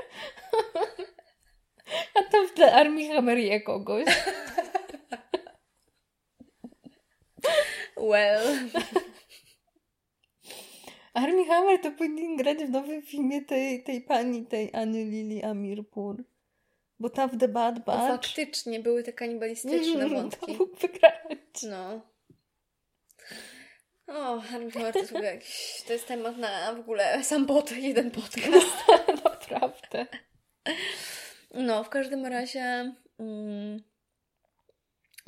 [2.15, 4.05] A tam w tle Armii Hammerie kogoś.
[8.01, 8.69] Well.
[11.15, 16.25] Armie Hammer to powinien grać w nowym filmie tej, tej pani, tej Anny Lili Amirpur.
[17.01, 18.03] Bo tam w The Bad Batch...
[18.03, 20.47] O, faktycznie, były te kanibalistyczne mm, wątki.
[20.47, 21.63] To mógłby grać.
[21.63, 22.01] No.
[24.07, 25.83] O, Hammer to jest jakiś...
[25.87, 28.67] To jest temat na w ogóle sam pod, jeden podcast.
[29.25, 30.07] Naprawdę.
[31.55, 32.95] No, w każdym razie...
[33.19, 33.83] Mm,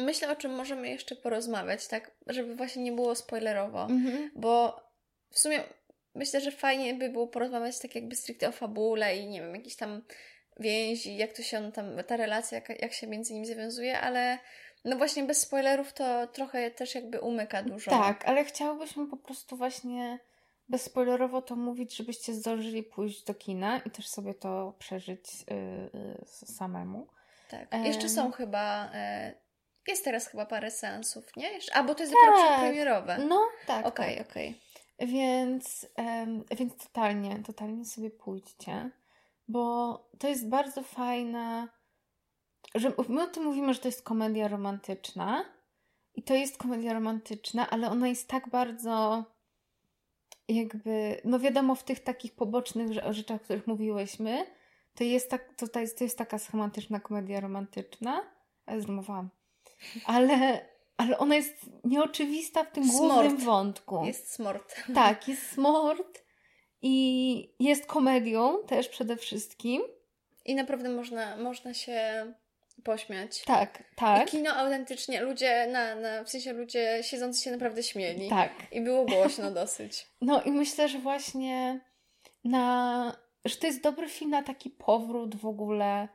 [0.00, 2.10] myślę, o czym możemy jeszcze porozmawiać, tak?
[2.26, 3.86] Żeby właśnie nie było spoilerowo.
[3.86, 4.28] Mm-hmm.
[4.36, 4.80] Bo
[5.30, 5.62] w sumie
[6.14, 9.76] myślę, że fajnie by było porozmawiać tak jakby stricte o fabule i nie wiem, jakieś
[9.76, 10.02] tam
[10.60, 14.38] więzi, jak to się tam, ta relacja, jak, jak się między nimi zawiązuje, ale
[14.84, 17.90] no właśnie bez spoilerów to trochę też jakby umyka dużo.
[17.90, 20.18] Tak, ale chciałabyśmy po prostu właśnie
[20.68, 25.56] bezspoilerowo to mówić, żebyście zdążyli pójść do kina i też sobie to przeżyć yy,
[25.94, 27.06] yy, samemu.
[27.50, 27.84] Tak.
[27.84, 28.90] Jeszcze są chyba...
[29.24, 29.49] Yy,
[29.90, 31.50] jest teraz chyba parę seansów, nie?
[31.72, 32.34] A, bo to jest tak.
[32.34, 33.18] dopiero premierowe.
[33.18, 33.86] No, tak.
[33.86, 34.30] Okej, okay, tak.
[34.30, 34.48] okej.
[34.48, 35.08] Okay.
[35.08, 38.90] Więc, um, więc totalnie, totalnie sobie pójdźcie,
[39.48, 41.68] bo to jest bardzo fajna,
[42.74, 45.44] że my o tym mówimy, że to jest komedia romantyczna
[46.14, 49.24] i to jest komedia romantyczna, ale ona jest tak bardzo
[50.48, 54.46] jakby, no wiadomo, w tych takich pobocznych rzeczach, o których mówiłyśmy,
[54.94, 58.20] to jest, tak, to, to, jest, to jest taka schematyczna komedia romantyczna,
[58.66, 59.30] ale zrymowałam,
[60.04, 63.12] ale ale ona jest nieoczywista w tym smort.
[63.12, 64.04] głównym wątku.
[64.04, 64.74] Jest smort.
[64.94, 66.24] Tak, jest smort
[66.82, 69.82] i jest komedią też przede wszystkim.
[70.44, 72.32] I naprawdę można, można się
[72.84, 73.42] pośmiać.
[73.44, 74.28] Tak, tak.
[74.28, 78.28] I kino autentycznie, ludzie, na, na, w sensie ludzie siedzący się naprawdę śmieli.
[78.28, 78.52] Tak.
[78.72, 80.06] I było głośno dosyć.
[80.20, 81.80] No i myślę, że właśnie
[82.44, 86.08] na, że to jest dobry film na taki powrót w ogóle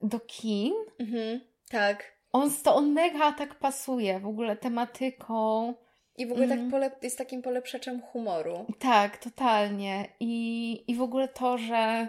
[0.00, 0.74] do kin.
[0.98, 2.15] Mhm, tak.
[2.36, 5.74] On, to on mega tak pasuje w ogóle tematyką.
[6.18, 8.66] I w ogóle tak tak pole, jest takim polepszaczem humoru.
[8.78, 10.08] Tak, totalnie.
[10.20, 12.08] I, I w ogóle to, że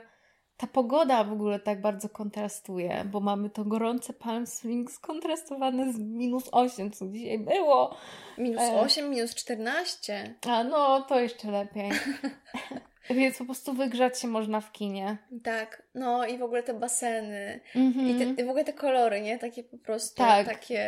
[0.57, 5.99] ta pogoda w ogóle tak bardzo kontrastuje, bo mamy to gorące Palm Springs skontrastowane z
[5.99, 7.95] minus 8, co dzisiaj było.
[8.37, 9.09] Minus 8, e...
[9.09, 10.35] minus 14.
[10.49, 11.91] A no, to jeszcze lepiej.
[13.09, 15.17] Więc po prostu wygrzać się można w kinie.
[15.43, 17.59] Tak, no i w ogóle te baseny.
[17.75, 18.07] Mhm.
[18.07, 19.39] I, te, I w ogóle te kolory, nie?
[19.39, 20.47] Takie po prostu, Tak.
[20.47, 20.83] takie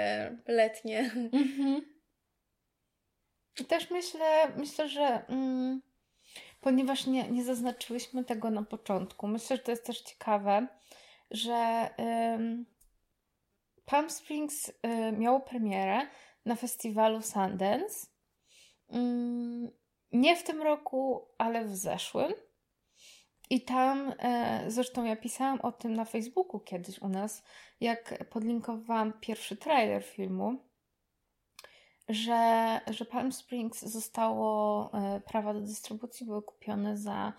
[0.48, 1.12] letnie.
[1.34, 1.82] Mhm.
[3.62, 5.82] I też myślę, myślę, że mm,
[6.62, 10.68] ponieważ nie, nie zaznaczyłyśmy tego na początku, myślę, że to jest też ciekawe,
[11.32, 11.90] że
[12.36, 12.66] ym,
[13.86, 14.74] Palm Springs y,
[15.18, 16.08] miało premierę
[16.46, 18.08] na festiwalu Sundance.
[18.94, 19.72] Ym,
[20.12, 22.34] nie w tym roku, ale w zeszłym.
[23.50, 27.43] I tam, e, zresztą ja pisałam o tym na Facebooku kiedyś u nas,
[27.82, 30.56] jak podlinkowałam pierwszy trailer filmu,
[32.10, 37.34] że, że Palm Springs zostało, e, prawa do dystrybucji były kupione za,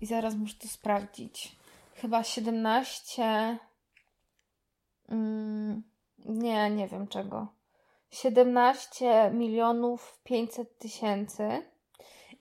[0.00, 1.56] i zaraz muszę to sprawdzić,
[1.94, 3.58] chyba 17,
[5.08, 5.82] mm,
[6.18, 7.46] nie, nie wiem czego,
[8.10, 11.71] 17 milionów 500 tysięcy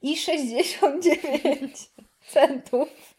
[0.01, 1.89] i 69
[2.33, 3.15] centów.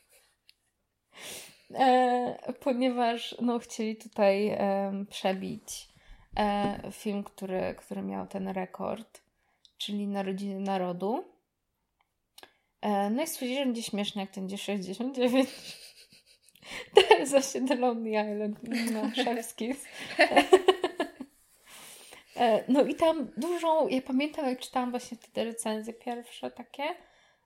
[1.74, 5.88] E, ponieważ no, chcieli tutaj em, przebić
[6.36, 9.22] e, film, który, który miał ten rekord,
[9.78, 11.24] czyli Narodziny Narodu.
[12.80, 15.16] E, no i stwierdzili, że będzie śmieszne, jak ten będzie 69.
[16.94, 18.58] To jest właśnie The Lonely Island
[18.92, 19.84] na Szewskis.
[22.42, 26.82] E, No i tam dużą, ja pamiętam jak czytałam właśnie te recenzje pierwsze takie,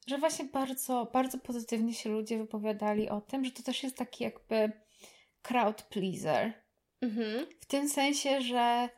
[0.06, 4.24] że właśnie bardzo, bardzo pozytywnie się ludzie wypowiadali o tym, że to też jest taki
[4.24, 4.72] jakby
[5.42, 6.52] crowd pleaser.
[7.00, 7.46] Mhm.
[7.60, 8.88] W tym sensie, że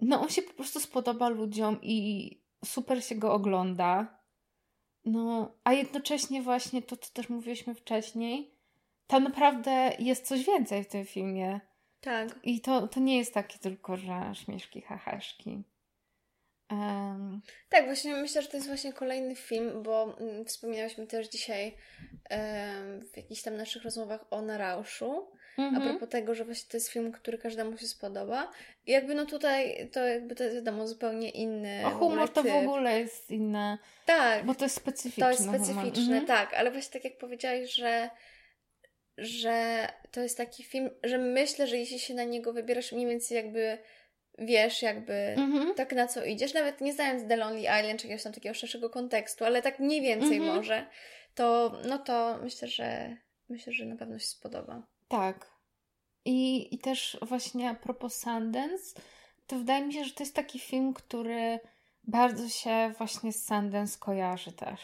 [0.00, 4.18] no on się po prostu spodoba ludziom i super się go ogląda.
[5.04, 8.54] No, a jednocześnie właśnie to, co też mówiliśmy wcześniej,
[9.06, 11.60] tam naprawdę jest coś więcej w tym filmie.
[12.00, 12.28] Tak.
[12.42, 15.62] I to, to nie jest takie tylko, że śmieszki, hahaszki.
[16.70, 21.76] Em, Tak, właśnie myślę, że to jest właśnie kolejny film, bo mm, wspomniałyśmy też dzisiaj
[22.30, 25.28] em, w jakichś tam naszych rozmowach o Narauszu.
[25.58, 25.88] A mhm.
[25.88, 28.50] propos tego, że właśnie to jest film, który każdemu się spodoba.
[28.86, 31.86] I jakby no tutaj to jakby to jest wiadomo zupełnie inny.
[31.86, 35.24] Ogóle humor to w ogóle jest inne, Tak, bo to jest specyficzne.
[35.24, 36.26] to jest specyficzne, Mhm.
[36.26, 38.10] tak, ale właśnie tak jak powiedziałaś, że
[39.18, 43.36] że to jest taki film, że myślę, że jeśli się na niego wybierasz, mniej więcej
[43.36, 43.78] jakby
[44.38, 45.74] wiesz jakby Mhm.
[45.74, 48.90] tak na co idziesz, nawet nie znając The Lonely Island, czy jakiegoś tam takiego szerszego
[48.90, 50.56] kontekstu, ale tak mniej więcej Mhm.
[50.56, 50.86] może,
[51.34, 53.16] to no to myślę, że
[53.48, 54.82] myślę, że na pewno się spodoba.
[55.08, 55.50] Tak.
[56.24, 59.00] I, I też właśnie a propos Sundance,
[59.46, 61.60] to wydaje mi się, że to jest taki film, który
[62.04, 64.80] bardzo się właśnie z Sundance kojarzy też.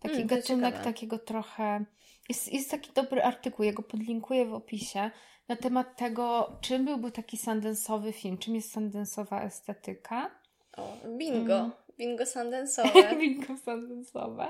[0.00, 1.84] Taki Mm, gatunek takiego trochę...
[2.28, 5.10] Jest, jest taki dobry artykuł, ja go podlinkuję w opisie,
[5.48, 10.30] na temat tego, czym byłby taki sundance'owy film, czym jest sundance'owa estetyka.
[10.76, 11.70] O, bingo, Mm.
[11.98, 13.18] bingo sundance'owe.
[13.20, 14.46] Bingo sundance'owe.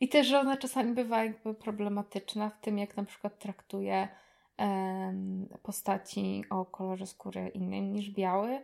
[0.00, 4.08] I też, że ona czasami bywa jakby problematyczna w tym, jak na przykład traktuje
[4.56, 8.60] em, postaci o kolorze skóry innym niż biały,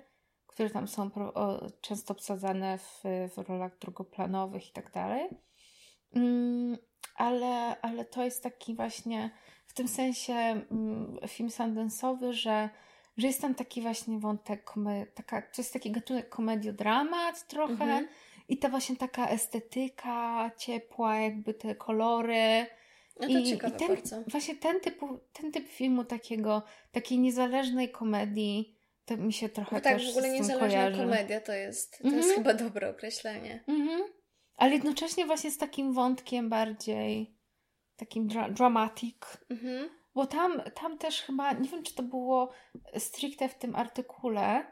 [0.47, 3.03] które tam są pro, o, często obsadzane w,
[3.35, 5.29] w rolach drugoplanowych i tak dalej.
[6.15, 6.77] Mm,
[7.17, 9.31] ale, ale to jest taki właśnie
[9.67, 12.69] w tym sensie mm, film sundance'owy, że,
[13.17, 14.73] że jest tam taki właśnie wątek,
[15.15, 18.09] taka, to jest taki gatunek komediodramat trochę, Mhm.
[18.49, 22.67] i ta właśnie taka estetyka ciepła, jakby te kolory.
[23.21, 24.23] No to I, ciekawe i ten, bardzo.
[24.27, 26.62] Właśnie ten, typu, ten typ filmu takiego,
[26.93, 30.99] takiej niezależnej komedii, to mi się trochę Bo tak, też w ogóle niezależna kojarzy.
[30.99, 32.23] komedia to jest, to Mhm.
[32.23, 33.65] jest chyba dobre określenie.
[33.69, 34.03] Mhm.
[34.57, 37.35] Ale jednocześnie właśnie z takim wątkiem bardziej
[37.97, 39.17] takim dra- dramatic.
[39.51, 39.88] Mhm.
[40.15, 42.51] Bo tam, tam też chyba, nie wiem czy to było
[42.99, 44.67] stricte w tym artykule,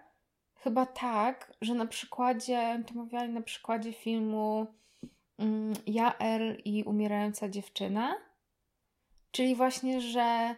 [0.55, 4.67] chyba tak, że na przykładzie, to mówili na przykładzie filmu
[5.39, 8.15] mm, Ja, El i Umierająca dziewczyna,
[9.31, 10.55] czyli właśnie, że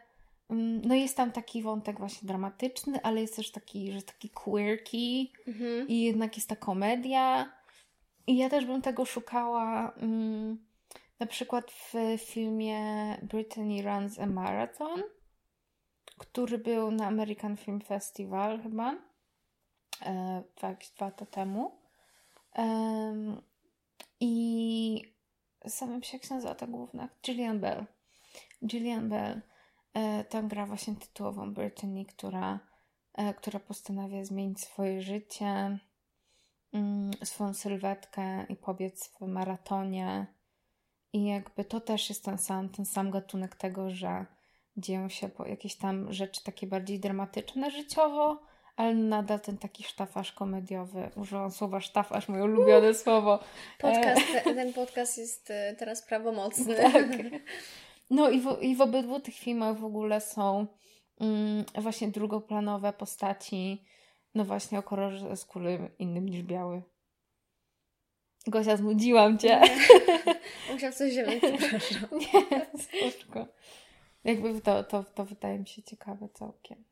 [0.51, 5.33] mm, no jest tam taki wątek właśnie dramatyczny, ale jest też taki, że taki quirky
[5.47, 5.89] Mhm.
[5.89, 7.53] i jednak jest ta komedia.
[8.27, 10.67] I ja też bym tego szukała mm,
[11.19, 12.79] na przykład w filmie
[13.23, 15.03] Brittany Runs a Marathon,
[16.18, 18.95] który był na American Film Festival chyba
[20.03, 21.79] e, dwa, dwa lata temu.
[22.53, 23.43] Em,
[24.20, 25.14] I
[25.68, 27.09] samym się jak się nazywa ta główna?
[27.23, 27.87] Gillian Bell.
[28.66, 29.41] Gillian Bell
[29.95, 32.61] e, tam gra właśnie tytułową Brittany, która,
[33.14, 35.79] e, która postanawia zmienić swoje życie,
[37.25, 40.27] swoją sylwetkę i pobiec w maratonie.
[41.12, 44.27] I jakby to też jest ten sam, ten sam gatunek tego, że
[44.77, 48.43] dzieją się jakieś tam rzeczy takie bardziej dramatyczne życiowo,
[48.77, 51.11] ale nadal ten taki sztafaż komediowy.
[51.16, 53.39] Używam słowa sztafaż, moje ulubione słowo.
[53.79, 54.55] Podcast, e...
[54.55, 56.77] ten podcast jest e, teraz prawomocny.
[56.93, 57.07] Tak.
[58.11, 60.66] No i w, i w obydwu tych filmach w ogóle są
[61.20, 63.85] mm, właśnie drugoplanowe postaci,
[64.35, 66.83] no właśnie o kolorze skóry innym niż biały.
[68.47, 69.61] Gosia, znudziłam cię.
[70.72, 72.09] Musiałam coś wziąć, przepraszam.
[72.20, 72.66] Nie,
[73.12, 73.47] spoko.
[74.24, 76.85] Jakby to, to, to wydaje mi się ciekawe całkiem.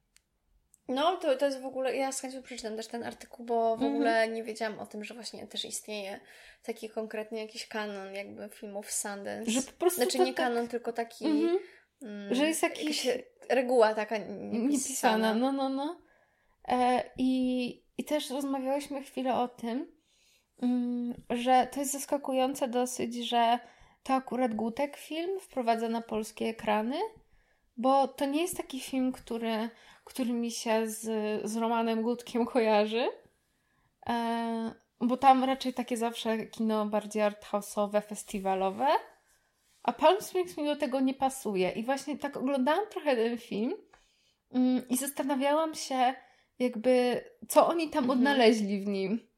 [0.89, 3.81] No, to, to jest w ogóle, ja z chęcią przeczytam też ten artykuł, bo w
[3.81, 3.97] mm -hmm.
[3.97, 6.21] ogóle nie wiedziałam o tym, że właśnie też istnieje
[6.63, 9.51] taki konkretnie jakiś kanon jakby filmów Sundance.
[9.51, 10.35] Że po prostu Znaczy nie tak...
[10.35, 11.27] kanon, tylko taki...
[11.27, 11.59] Mm -hmm.
[12.03, 13.09] mm, że jest jakiś...
[13.49, 14.69] reguła taka niepisana.
[14.69, 15.35] niepisana.
[15.35, 16.01] No, no, no.
[16.69, 19.93] E, i, I też rozmawiałyśmy chwilę o tym,
[20.63, 23.59] mm, że to jest zaskakujące dosyć, że
[24.03, 26.97] to akurat Gutek film wprowadza na polskie ekrany,
[27.77, 29.71] bo to nie jest taki film, który,
[30.05, 31.03] który mi się z,
[31.51, 33.09] z Romanem Gutkiem kojarzy,
[34.09, 38.89] e, bo tam raczej takie zawsze kino bardziej arthouse'owe, festiwalowe,
[39.83, 41.71] a Palm Springs mi do tego nie pasuje.
[41.71, 43.75] I właśnie tak oglądałam trochę ten film
[44.53, 46.15] mm, i zastanawiałam się
[46.61, 48.19] jakby, co oni tam mhm.
[48.19, 49.29] odnaleźli w nim.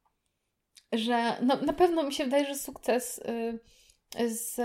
[0.92, 3.18] Że no, na pewno mi się wydaje, że sukces...
[3.18, 3.58] Y,
[4.28, 4.56] z,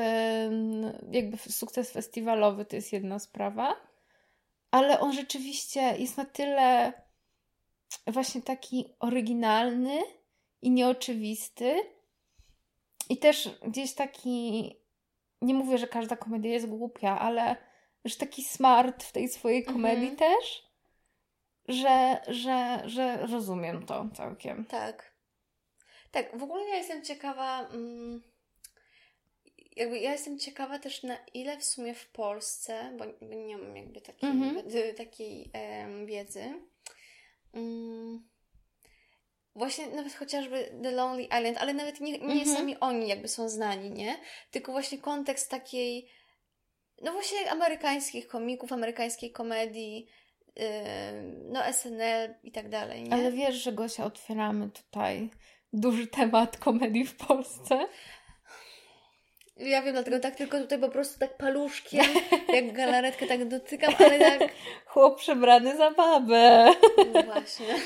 [1.11, 3.75] jakby sukces festiwalowy to jest jedna sprawa,
[4.71, 6.93] ale on rzeczywiście jest na tyle
[8.07, 9.99] właśnie taki oryginalny
[10.61, 11.75] i nieoczywisty
[13.09, 14.75] i też gdzieś taki
[15.41, 17.55] nie mówię, że każda komedia jest głupia, ale
[18.05, 20.17] że taki smart w tej swojej komedii mhm.
[20.17, 20.66] też,
[21.67, 24.65] że, że, że rozumiem to całkiem.
[24.65, 25.13] Tak.
[26.11, 27.69] Tak, w ogóle ja jestem ciekawa...
[27.69, 28.21] Mm
[29.77, 33.05] jakby ja jestem ciekawa też na ile w sumie w Polsce, bo
[33.35, 34.93] nie mam jakby takiej, mm -hmm.
[34.93, 35.51] takiej
[36.05, 36.53] wiedzy.
[37.53, 38.29] Um,
[39.55, 42.55] właśnie nawet chociażby The Lonely Island, ale nawet nie, nie mm -hmm.
[42.55, 44.19] sami oni jakby są znani, nie?
[44.51, 46.09] Tylko właśnie kontekst takiej,
[47.01, 50.07] no właśnie amerykańskich komików, amerykańskiej komedii,
[51.51, 53.13] no SNL i tak dalej, nie?
[53.13, 55.29] Ale wiesz, że Gosia otwieramy tutaj
[55.73, 57.87] duży temat komedii w Polsce.
[59.57, 62.05] Ja wiem, dlatego tak tylko tutaj po prostu tak paluszkiem,
[62.53, 64.49] jak galaretkę tak dotykam, ale tak...
[64.85, 66.73] Chłop przebrany za babę.
[67.13, 67.65] No właśnie.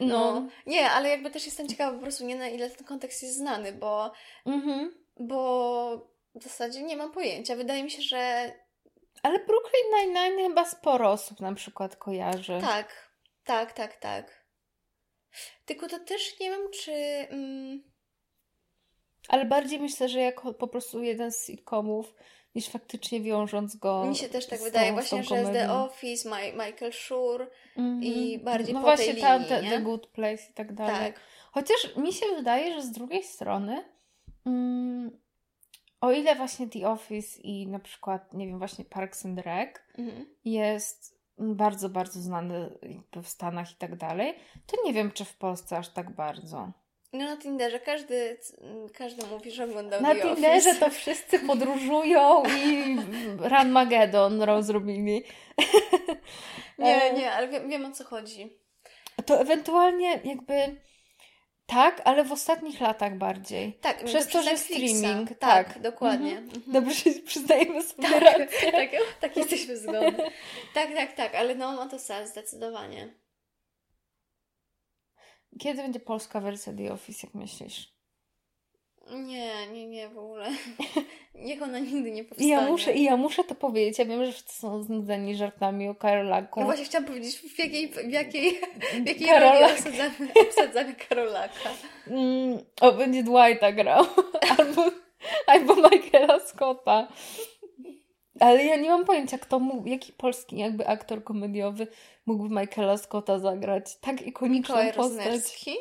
[0.00, 0.06] No.
[0.34, 0.48] no.
[0.66, 3.72] Nie, ale jakby też jestem ciekawa po prostu nie na ile ten kontekst jest znany,
[3.72, 4.12] bo
[4.46, 4.94] mhm.
[5.16, 7.56] bo w zasadzie nie mam pojęcia.
[7.56, 8.52] Wydaje mi się, że...
[9.22, 12.58] Ale Brooklyn Nine-Nine chyba sporo osób na przykład kojarzy.
[12.60, 13.10] Tak,
[13.44, 14.44] tak, tak, tak.
[15.66, 16.92] Tylko to też nie wiem, czy...
[17.30, 17.90] Mm
[19.30, 22.14] ale bardziej myślę, że jako po prostu jeden z sitcomów,
[22.54, 24.04] niż faktycznie wiążąc go.
[24.04, 28.00] Mi się też tak wydaje, tą, właśnie, że jest The Office, My, Michael Schur mm
[28.00, 28.04] -hmm.
[28.04, 31.12] i bardziej no po właśnie tej linii, tam te, The Good Place i tak dalej.
[31.12, 31.20] Tak.
[31.52, 33.84] Chociaż mi się wydaje, że z drugiej strony,
[34.46, 35.20] mm,
[36.00, 40.24] o ile właśnie The Office i na przykład, nie wiem, właśnie Parks and Rec -hmm.
[40.44, 42.78] jest bardzo, bardzo znany
[43.22, 44.34] w Stanach i tak dalej,
[44.66, 46.72] to nie wiem, czy w Polsce aż tak bardzo.
[47.12, 48.38] No na Tinderze każdy,
[48.94, 52.96] każdy mówi, że oglądał Na Tinderze to wszyscy podróżują i
[53.38, 55.24] Run Magedon rozrobili.
[56.78, 58.58] Nie, e, nie, ale wiem, wiem o co chodzi.
[59.26, 60.54] To ewentualnie jakby
[61.70, 63.72] tak, ale w ostatnich latach bardziej.
[63.72, 65.28] Tak, przez to, że streaming.
[65.28, 66.38] Tak, tak dokładnie.
[66.38, 66.56] Mhm.
[66.56, 66.72] Mhm.
[66.72, 68.72] Dobrze, przyznajemy sobie tak, rację.
[68.80, 68.90] Tak,
[69.20, 70.24] tak, jesteśmy zgodni.
[70.74, 73.14] tak, tak, tak, ale no ma to sens, zdecydowanie.
[75.58, 77.94] Kiedy będzie polska wersja The Office, jak myślisz?
[79.10, 80.48] Nie, nie, nie, w ogóle.
[81.50, 82.48] Niech ona nigdy nie powstanie.
[82.48, 83.98] I ja muszę, i ja muszę to powiedzieć.
[83.98, 86.60] Ja wiem, że wszyscy są znudzeni żartami o Karolaku.
[86.60, 88.60] No właśnie chciałam powiedzieć, w jakiej, w jakiej,
[89.04, 89.72] w jakiej Karolak.
[89.72, 91.70] obsadzamy, obsadzamy Karolaka.
[92.06, 94.04] Mm, o, będzie Dwighta grał.
[94.58, 94.84] albo,
[95.46, 97.08] albo Michaela Scotta.
[98.40, 101.86] Ale ja nie mam pojęcia, kto mógł, jaki polski jakby aktor komediowy
[102.26, 103.96] mógłby Michaela Scotta zagrać.
[103.96, 105.26] Tak ikoniczną Mikołaj postać.
[105.26, 105.76] Roznerski?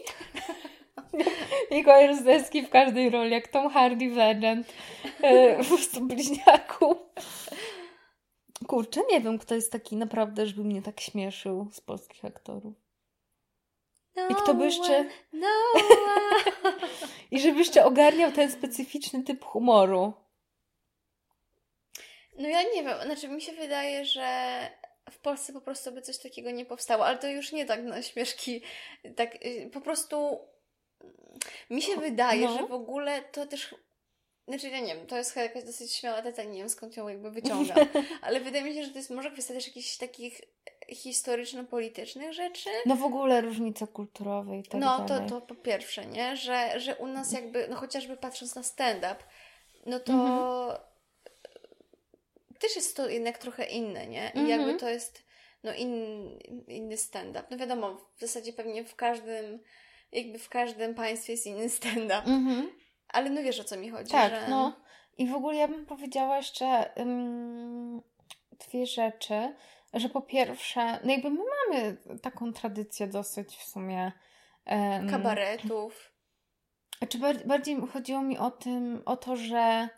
[1.71, 4.73] Mikołaj Roznerski w każdej roli, jak Tom Hardy w Legend.
[5.23, 6.97] E, prostu bliźniaku.
[8.67, 12.73] Kurczę, nie wiem, kto jest taki naprawdę, żeby mnie tak śmieszył z polskich aktorów.
[14.15, 15.05] No I kto by jeszcze.
[15.33, 15.47] No
[17.31, 20.13] I żeby jeszcze ogarniał ten specyficzny typ humoru.
[22.37, 24.59] No ja nie wiem, znaczy mi się wydaje, że
[25.11, 28.01] w Polsce po prostu by coś takiego nie powstało, ale to już nie tak na
[28.01, 28.61] śmieszki,
[29.15, 30.39] tak y, po prostu
[31.69, 32.57] mi się wydaje, no.
[32.57, 33.75] że w ogóle to też
[34.47, 37.07] znaczy, ja nie wiem, to jest chyba jakaś dosyć śmiała teza, nie wiem skąd ją
[37.07, 37.77] jakby wyciągam,
[38.21, 40.41] ale wydaje mi się, że to jest może kwestia też jakichś takich
[40.93, 42.69] historyczno-politycznych rzeczy.
[42.85, 45.29] No w ogóle różnice kulturowe i tak no, dalej.
[45.29, 46.35] to, to po pierwsze, nie?
[46.37, 49.15] Że, że u nas jakby, no chociażby patrząc na stand-up,
[49.85, 50.77] no to Mhm.
[52.59, 54.31] też jest to jednak trochę inne, nie?
[54.35, 54.47] I Mhm.
[54.47, 55.23] jakby to jest
[55.63, 56.25] no in,
[56.67, 57.43] inny stand-up.
[57.51, 59.59] No wiadomo, w zasadzie pewnie w każdym
[60.11, 62.21] jakby w każdym państwie jest inny stand-up.
[62.25, 62.69] Mhm.
[63.07, 64.47] Ale no wiesz o co mi chodzi, Tak, że...
[64.49, 64.79] no.
[65.17, 68.01] I w ogóle ja bym powiedziała jeszcze ym,
[68.59, 69.55] dwie rzeczy,
[69.93, 74.11] że po pierwsze, no jakby my mamy taką tradycję dosyć w sumie.
[74.65, 76.11] em, Kabaretów.
[77.09, 79.89] Czy bar- bardziej chodziło mi o tym, o to, że,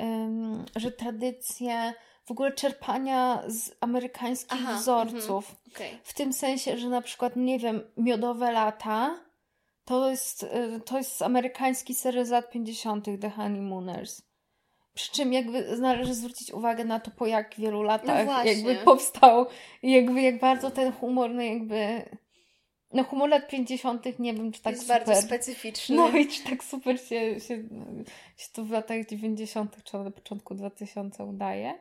[0.00, 1.92] ym, że tradycje
[2.24, 5.56] w ogóle czerpania z amerykańskich Aha, wzorców.
[5.74, 5.98] Okej.
[6.02, 9.20] W tym sensie, że na przykład, nie wiem, miodowe lata
[9.86, 13.06] to jest, y, to jest amerykański serial z lat 50.
[13.20, 14.22] The Honeymooners.
[14.94, 18.52] Przy czym jakby należy zwrócić uwagę na to, po jak wielu latach właśnie.
[18.52, 19.46] jakby powstał
[19.82, 22.02] i jakby jak bardzo ten humor, no jakby...
[22.92, 24.18] No humor lat 50.
[24.18, 25.06] nie wiem, czy tak jest super...
[25.06, 25.96] bardzo specyficzny.
[25.96, 27.64] No i czy tak super się, się,
[28.36, 29.84] się to w latach 90.
[29.84, 31.74] czy na początku 2000 udaje.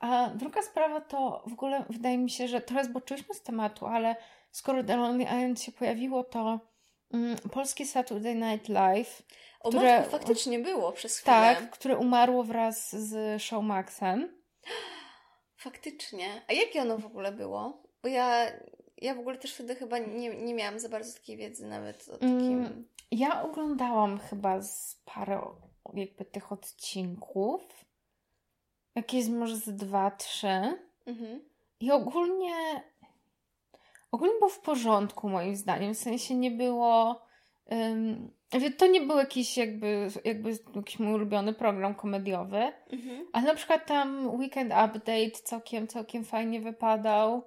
[0.00, 4.16] A druga sprawa to w ogóle wydaje mi się, że trochę zboczyliśmy z tematu, ale
[4.50, 6.60] skoro The Lonely Island się pojawiło, to
[7.52, 9.22] polskie Saturday Night Live,
[9.60, 11.36] O które- matko, faktycznie było przez chwilę.
[11.36, 14.38] tak, które umarło wraz z Showmaxem.
[15.56, 16.42] Faktycznie.
[16.48, 17.82] A jakie ono w ogóle było?
[18.02, 18.46] Bo ja,
[18.96, 22.12] ja w ogóle też wtedy chyba nie, nie miałam za bardzo takiej wiedzy nawet o
[22.12, 22.64] takim...
[22.64, 22.88] Mm.
[23.10, 25.40] Ja oglądałam chyba z parę
[25.94, 27.84] jakby tych odcinków.
[28.94, 30.78] Jakieś może z dwa, trzy.
[31.06, 31.44] Mhm.
[31.80, 32.82] I ogólnie
[34.10, 35.94] ogólnie było w porządku moim zdaniem.
[35.94, 37.20] W sensie nie było
[38.52, 43.26] wie, to nie był jakiś jakby, jakby jakiś mój ulubiony program komediowy, Mhm.
[43.32, 47.42] ale na przykład tam Weekend Update całkiem, całkiem fajnie wypadał.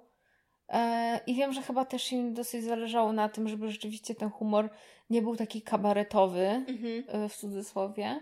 [0.68, 4.70] E, I wiem, że chyba też im dosyć zależało na tym, żeby rzeczywiście ten humor
[5.10, 7.24] nie był taki kabaretowy Mhm.
[7.24, 8.20] y, w cudzysłowie.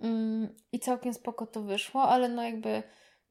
[0.00, 2.82] Mm, I całkiem spoko to wyszło, ale no jakby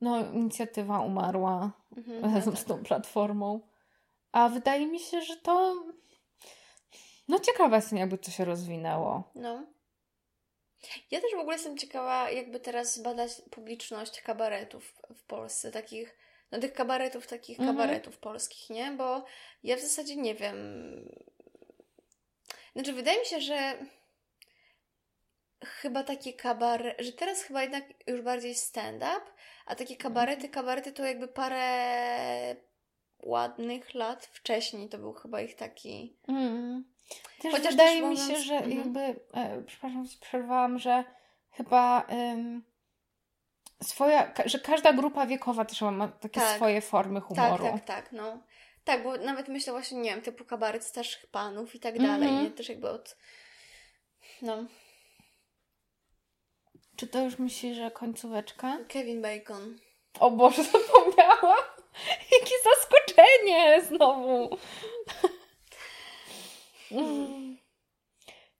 [0.01, 2.23] no, inicjatywa umarła Mhm.
[2.36, 2.77] razem No z tak.
[2.77, 3.59] tą platformą.
[4.32, 5.84] A wydaje mi się, że to
[7.27, 9.32] no ciekawe jest, jakby to się rozwinęło.
[9.36, 9.67] No.
[11.11, 16.17] Ja też w ogóle jestem ciekawa, jakby teraz zbadać publiczność kabaretów w Polsce, takich,
[16.51, 17.77] no tych kabaretów, takich Mhm.
[17.77, 18.91] kabaretów polskich, nie?
[18.91, 19.25] Bo
[19.63, 20.55] ja w zasadzie nie wiem.
[22.75, 23.77] Znaczy, wydaje mi się, że
[25.65, 29.21] chyba takie kabaret, że teraz chyba jednak już bardziej stand-up,
[29.65, 32.55] a takie kabarety, kabarety to jakby parę
[33.24, 36.17] ładnych lat wcześniej to był chyba ich taki...
[36.28, 36.84] Mm.
[37.41, 38.78] Też Chociaż wydaje też mi się, mówiąc- że mhm.
[38.78, 38.99] jakby,
[39.34, 41.03] e, przepraszam, przerwałam, że
[41.51, 42.63] chyba ym,
[43.84, 46.55] swoja, że każda grupa wiekowa też ma takie Tak.
[46.55, 47.63] swoje formy Tak, humoru.
[47.63, 48.43] tak, tak, no.
[48.84, 52.22] Tak, bo nawet myślę właśnie, nie wiem, typu kabaret starszych panów i tak Mhm.
[52.22, 52.51] dalej, nie?
[52.51, 53.17] Też jakby od...
[54.41, 54.65] No,
[56.95, 58.78] Czy to już myślisz, że końcóweczka?
[58.88, 59.80] Kevin Bacon.
[60.20, 61.63] O Boże, zapomniałam!
[62.32, 62.55] Jakie
[63.20, 64.57] zaskoczenie znowu!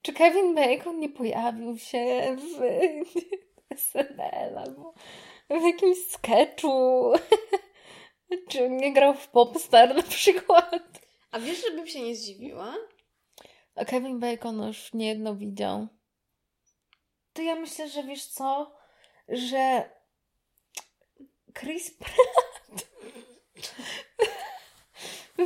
[0.02, 2.60] Czy Kevin Bacon nie pojawił się w
[3.76, 4.94] SNL albo
[5.50, 7.12] w jakimś sketchu?
[8.48, 11.00] Czy nie grał w Popstar na przykład?
[11.30, 12.74] A wiesz, żebym się nie zdziwiła?
[13.74, 15.86] A Kevin Bacon już niejedno widział.
[17.32, 18.76] To ja myślę, że wiesz co?
[19.28, 19.90] Że
[21.58, 22.49] Chris Pratt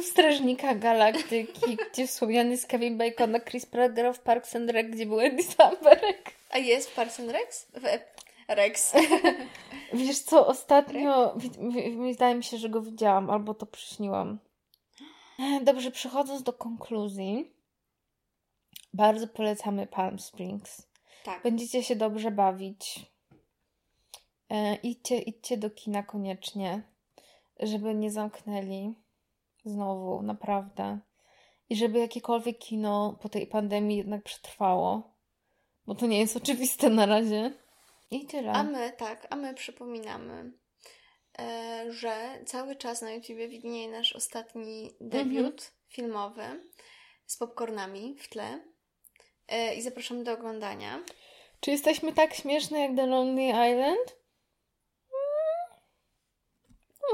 [0.01, 4.71] w Strażnikach Galaktyki, gdzie wspomniany jest Kevin Bacon, a Chris Pratt grał w Parks and
[4.71, 6.31] Rec, gdzie był Andy Samberg.
[6.51, 7.67] A jest w Parks and Rex?
[7.73, 7.85] W
[8.49, 8.93] Rex.
[9.93, 14.39] Wiesz co, ostatnio wi- wydaje mi się, że go widziałam, albo to przyśniłam.
[15.63, 17.53] Dobrze, przechodząc do konkluzji,
[18.93, 20.87] bardzo polecamy Palm Springs.
[21.25, 21.43] tak.
[21.43, 23.07] Będziecie się dobrze bawić.
[24.51, 26.83] E, idźcie, idźcie do kina koniecznie,
[27.61, 28.95] żeby nie zamknęli
[29.65, 30.99] znowu, naprawdę.
[31.69, 35.15] I żeby jakiekolwiek kino po tej pandemii jednak przetrwało.
[35.87, 37.53] Bo to nie jest oczywiste na razie.
[38.11, 38.53] I tyle.
[38.53, 40.53] A my, tak, a my przypominamy,
[41.39, 46.43] e, że cały czas na YouTubie widnieje nasz ostatni debiut filmowy
[47.27, 48.61] z popcornami w tle.
[49.49, 51.01] E, I zapraszamy do oglądania.
[51.61, 54.17] Czy jesteśmy tak śmieszne jak The Lonely Island?
[55.11, 55.81] Mm,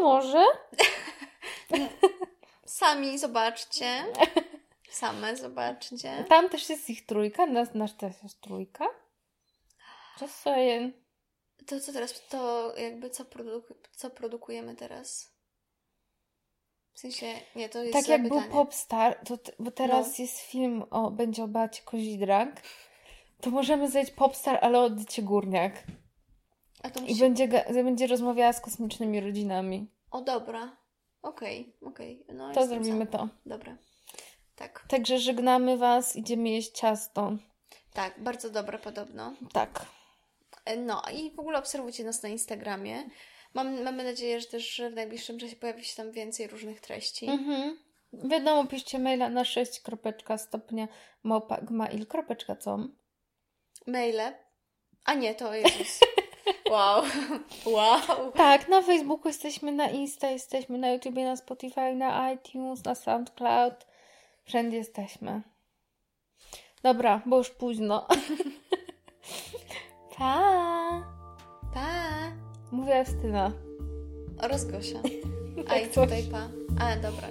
[0.01, 0.45] Może.
[2.81, 4.05] Sami zobaczcie.
[4.91, 6.25] Same zobaczcie.
[6.29, 8.87] Tam też jest ich trójka, nas, nasz też jest trójka.
[10.21, 10.95] Just saying.
[11.67, 15.35] To co teraz, to jakby co, produku- co produkujemy teraz?
[16.93, 17.27] W sensie,
[17.57, 18.41] nie, to jest Tak jak pytanie.
[18.41, 20.25] był Popstar, to, t- bo teraz No.
[20.25, 22.63] jest film o, będzie o Beacie Kozidrak,
[23.41, 25.73] to możemy zrobić Popstar, ale o Edycie Górniak.
[26.83, 27.21] A to I musi...
[27.21, 29.91] będzie, ga- będzie rozmawiała z kosmicznymi rodzinami.
[30.11, 30.77] O, dobra.
[31.23, 32.25] Okej, okej.
[32.35, 33.11] No, To zrobimy za.
[33.11, 33.29] to.
[33.47, 33.77] Dobra.
[34.57, 34.85] Tak.
[34.89, 37.33] Także żegnamy Was, idziemy jeść ciasto.
[37.93, 39.35] Tak, bardzo dobre podobno.
[39.53, 39.87] Tak.
[40.65, 43.11] E, No i w ogóle obserwujcie nas na Instagramie.
[43.55, 47.27] Mam, mamy nadzieję, że też w najbliższym czasie pojawi się tam więcej różnych treści.
[47.27, 47.79] Mhm.
[48.13, 50.89] Wiadomo, piszcie maila na 6 kropeczka stopnia
[51.23, 52.97] małpa gmail.com
[53.87, 54.33] Maile.
[55.05, 56.01] A nie, to Jezus.
[56.71, 57.03] Wow.
[57.77, 58.33] Wow.
[58.33, 63.87] Tak, na Facebooku jesteśmy, na Insta jesteśmy, na YouTubie, na Spotify, na iTunes, na SoundCloud.
[64.45, 65.43] Wszędzie jesteśmy.
[66.83, 68.07] Dobra, bo już późno.
[70.19, 71.03] pa!
[71.75, 71.91] Pa.
[72.73, 73.53] Mówię Justyna.
[74.43, 74.99] Oraz Gosia.
[75.67, 75.95] A Tak i coś.
[76.09, 76.49] tutaj pa.
[76.81, 77.29] A, dobra.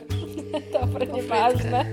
[0.82, 1.86] Dobra, nieważne.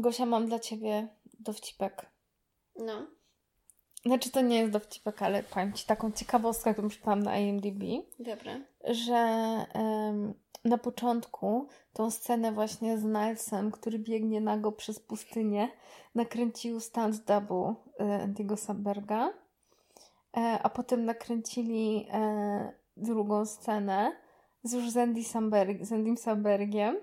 [0.00, 1.08] Gosia, mam dla Ciebie
[1.40, 2.06] dowcipek.
[2.76, 3.06] No.
[4.06, 7.82] Znaczy, to nie jest dowcipek, ale powiem Ci taką ciekawostkę, którą czytałam na IMDb,
[8.18, 8.60] Dobra.
[8.84, 9.16] że
[10.64, 15.68] na początku tą scenę właśnie z Nilesem, który biegnie nago przez pustynię,
[16.14, 19.28] nakręcił stunt double Andy'ego Samberga,
[20.36, 24.12] e, a potem nakręcili e, drugą scenę
[24.62, 26.96] z już z, Andy Samberg, z Andym Sambergiem,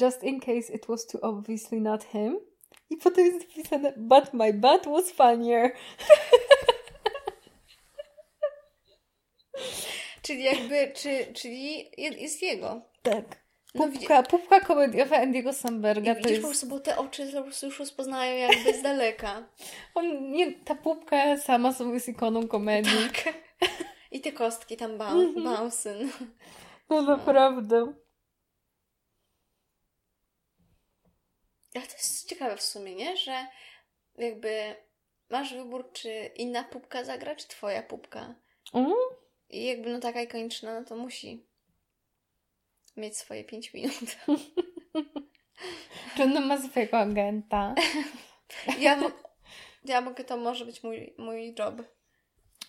[0.00, 2.38] just in case it was too obviously not him.
[2.90, 5.70] I potem jest napisane, but my butt was funnier.
[10.22, 12.80] Czyli jakby, czy, czyli je- jest jego.
[13.02, 13.24] Tak.
[13.74, 16.42] No Pupka, pupka komediowa Andy'ego Samberga I widzisz, jest...
[16.42, 19.48] po prostu, bo te oczy po prostu już rozpoznają jakby z daleka.
[19.94, 22.92] On, nie, ta pupka sama sobie jest ikoną komedii.
[23.24, 23.34] Tak.
[24.12, 25.44] I te kostki tam bał, Mhm.
[25.44, 26.12] bouncing.
[26.90, 27.92] No naprawdę.
[31.78, 33.16] Ale to jest ciekawe w sumie, nie?
[33.16, 33.46] Że
[34.16, 34.74] jakby
[35.30, 38.34] masz wybór, czy inna pupka zagra, czy twoja pupka.
[38.74, 38.92] Mm?
[39.50, 41.46] I jakby no taka ikoniczna, no to musi
[42.96, 43.94] mieć swoje 5 minut.
[46.16, 47.74] Czy ona ma swojego agenta?
[48.78, 49.10] Ja, mo-
[49.84, 51.74] ja mogę, to może być mój, mój job.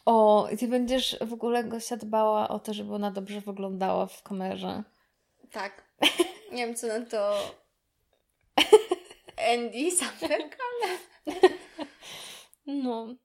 [0.06, 4.84] O, ty będziesz w ogóle Gosia dbała o to, żeby ona dobrze wyglądała w kamerze.
[5.52, 5.84] Tak.
[6.52, 7.38] Nie wiem, co na to
[9.40, 11.00] Andy Samberg, ale...
[12.66, 13.16] No.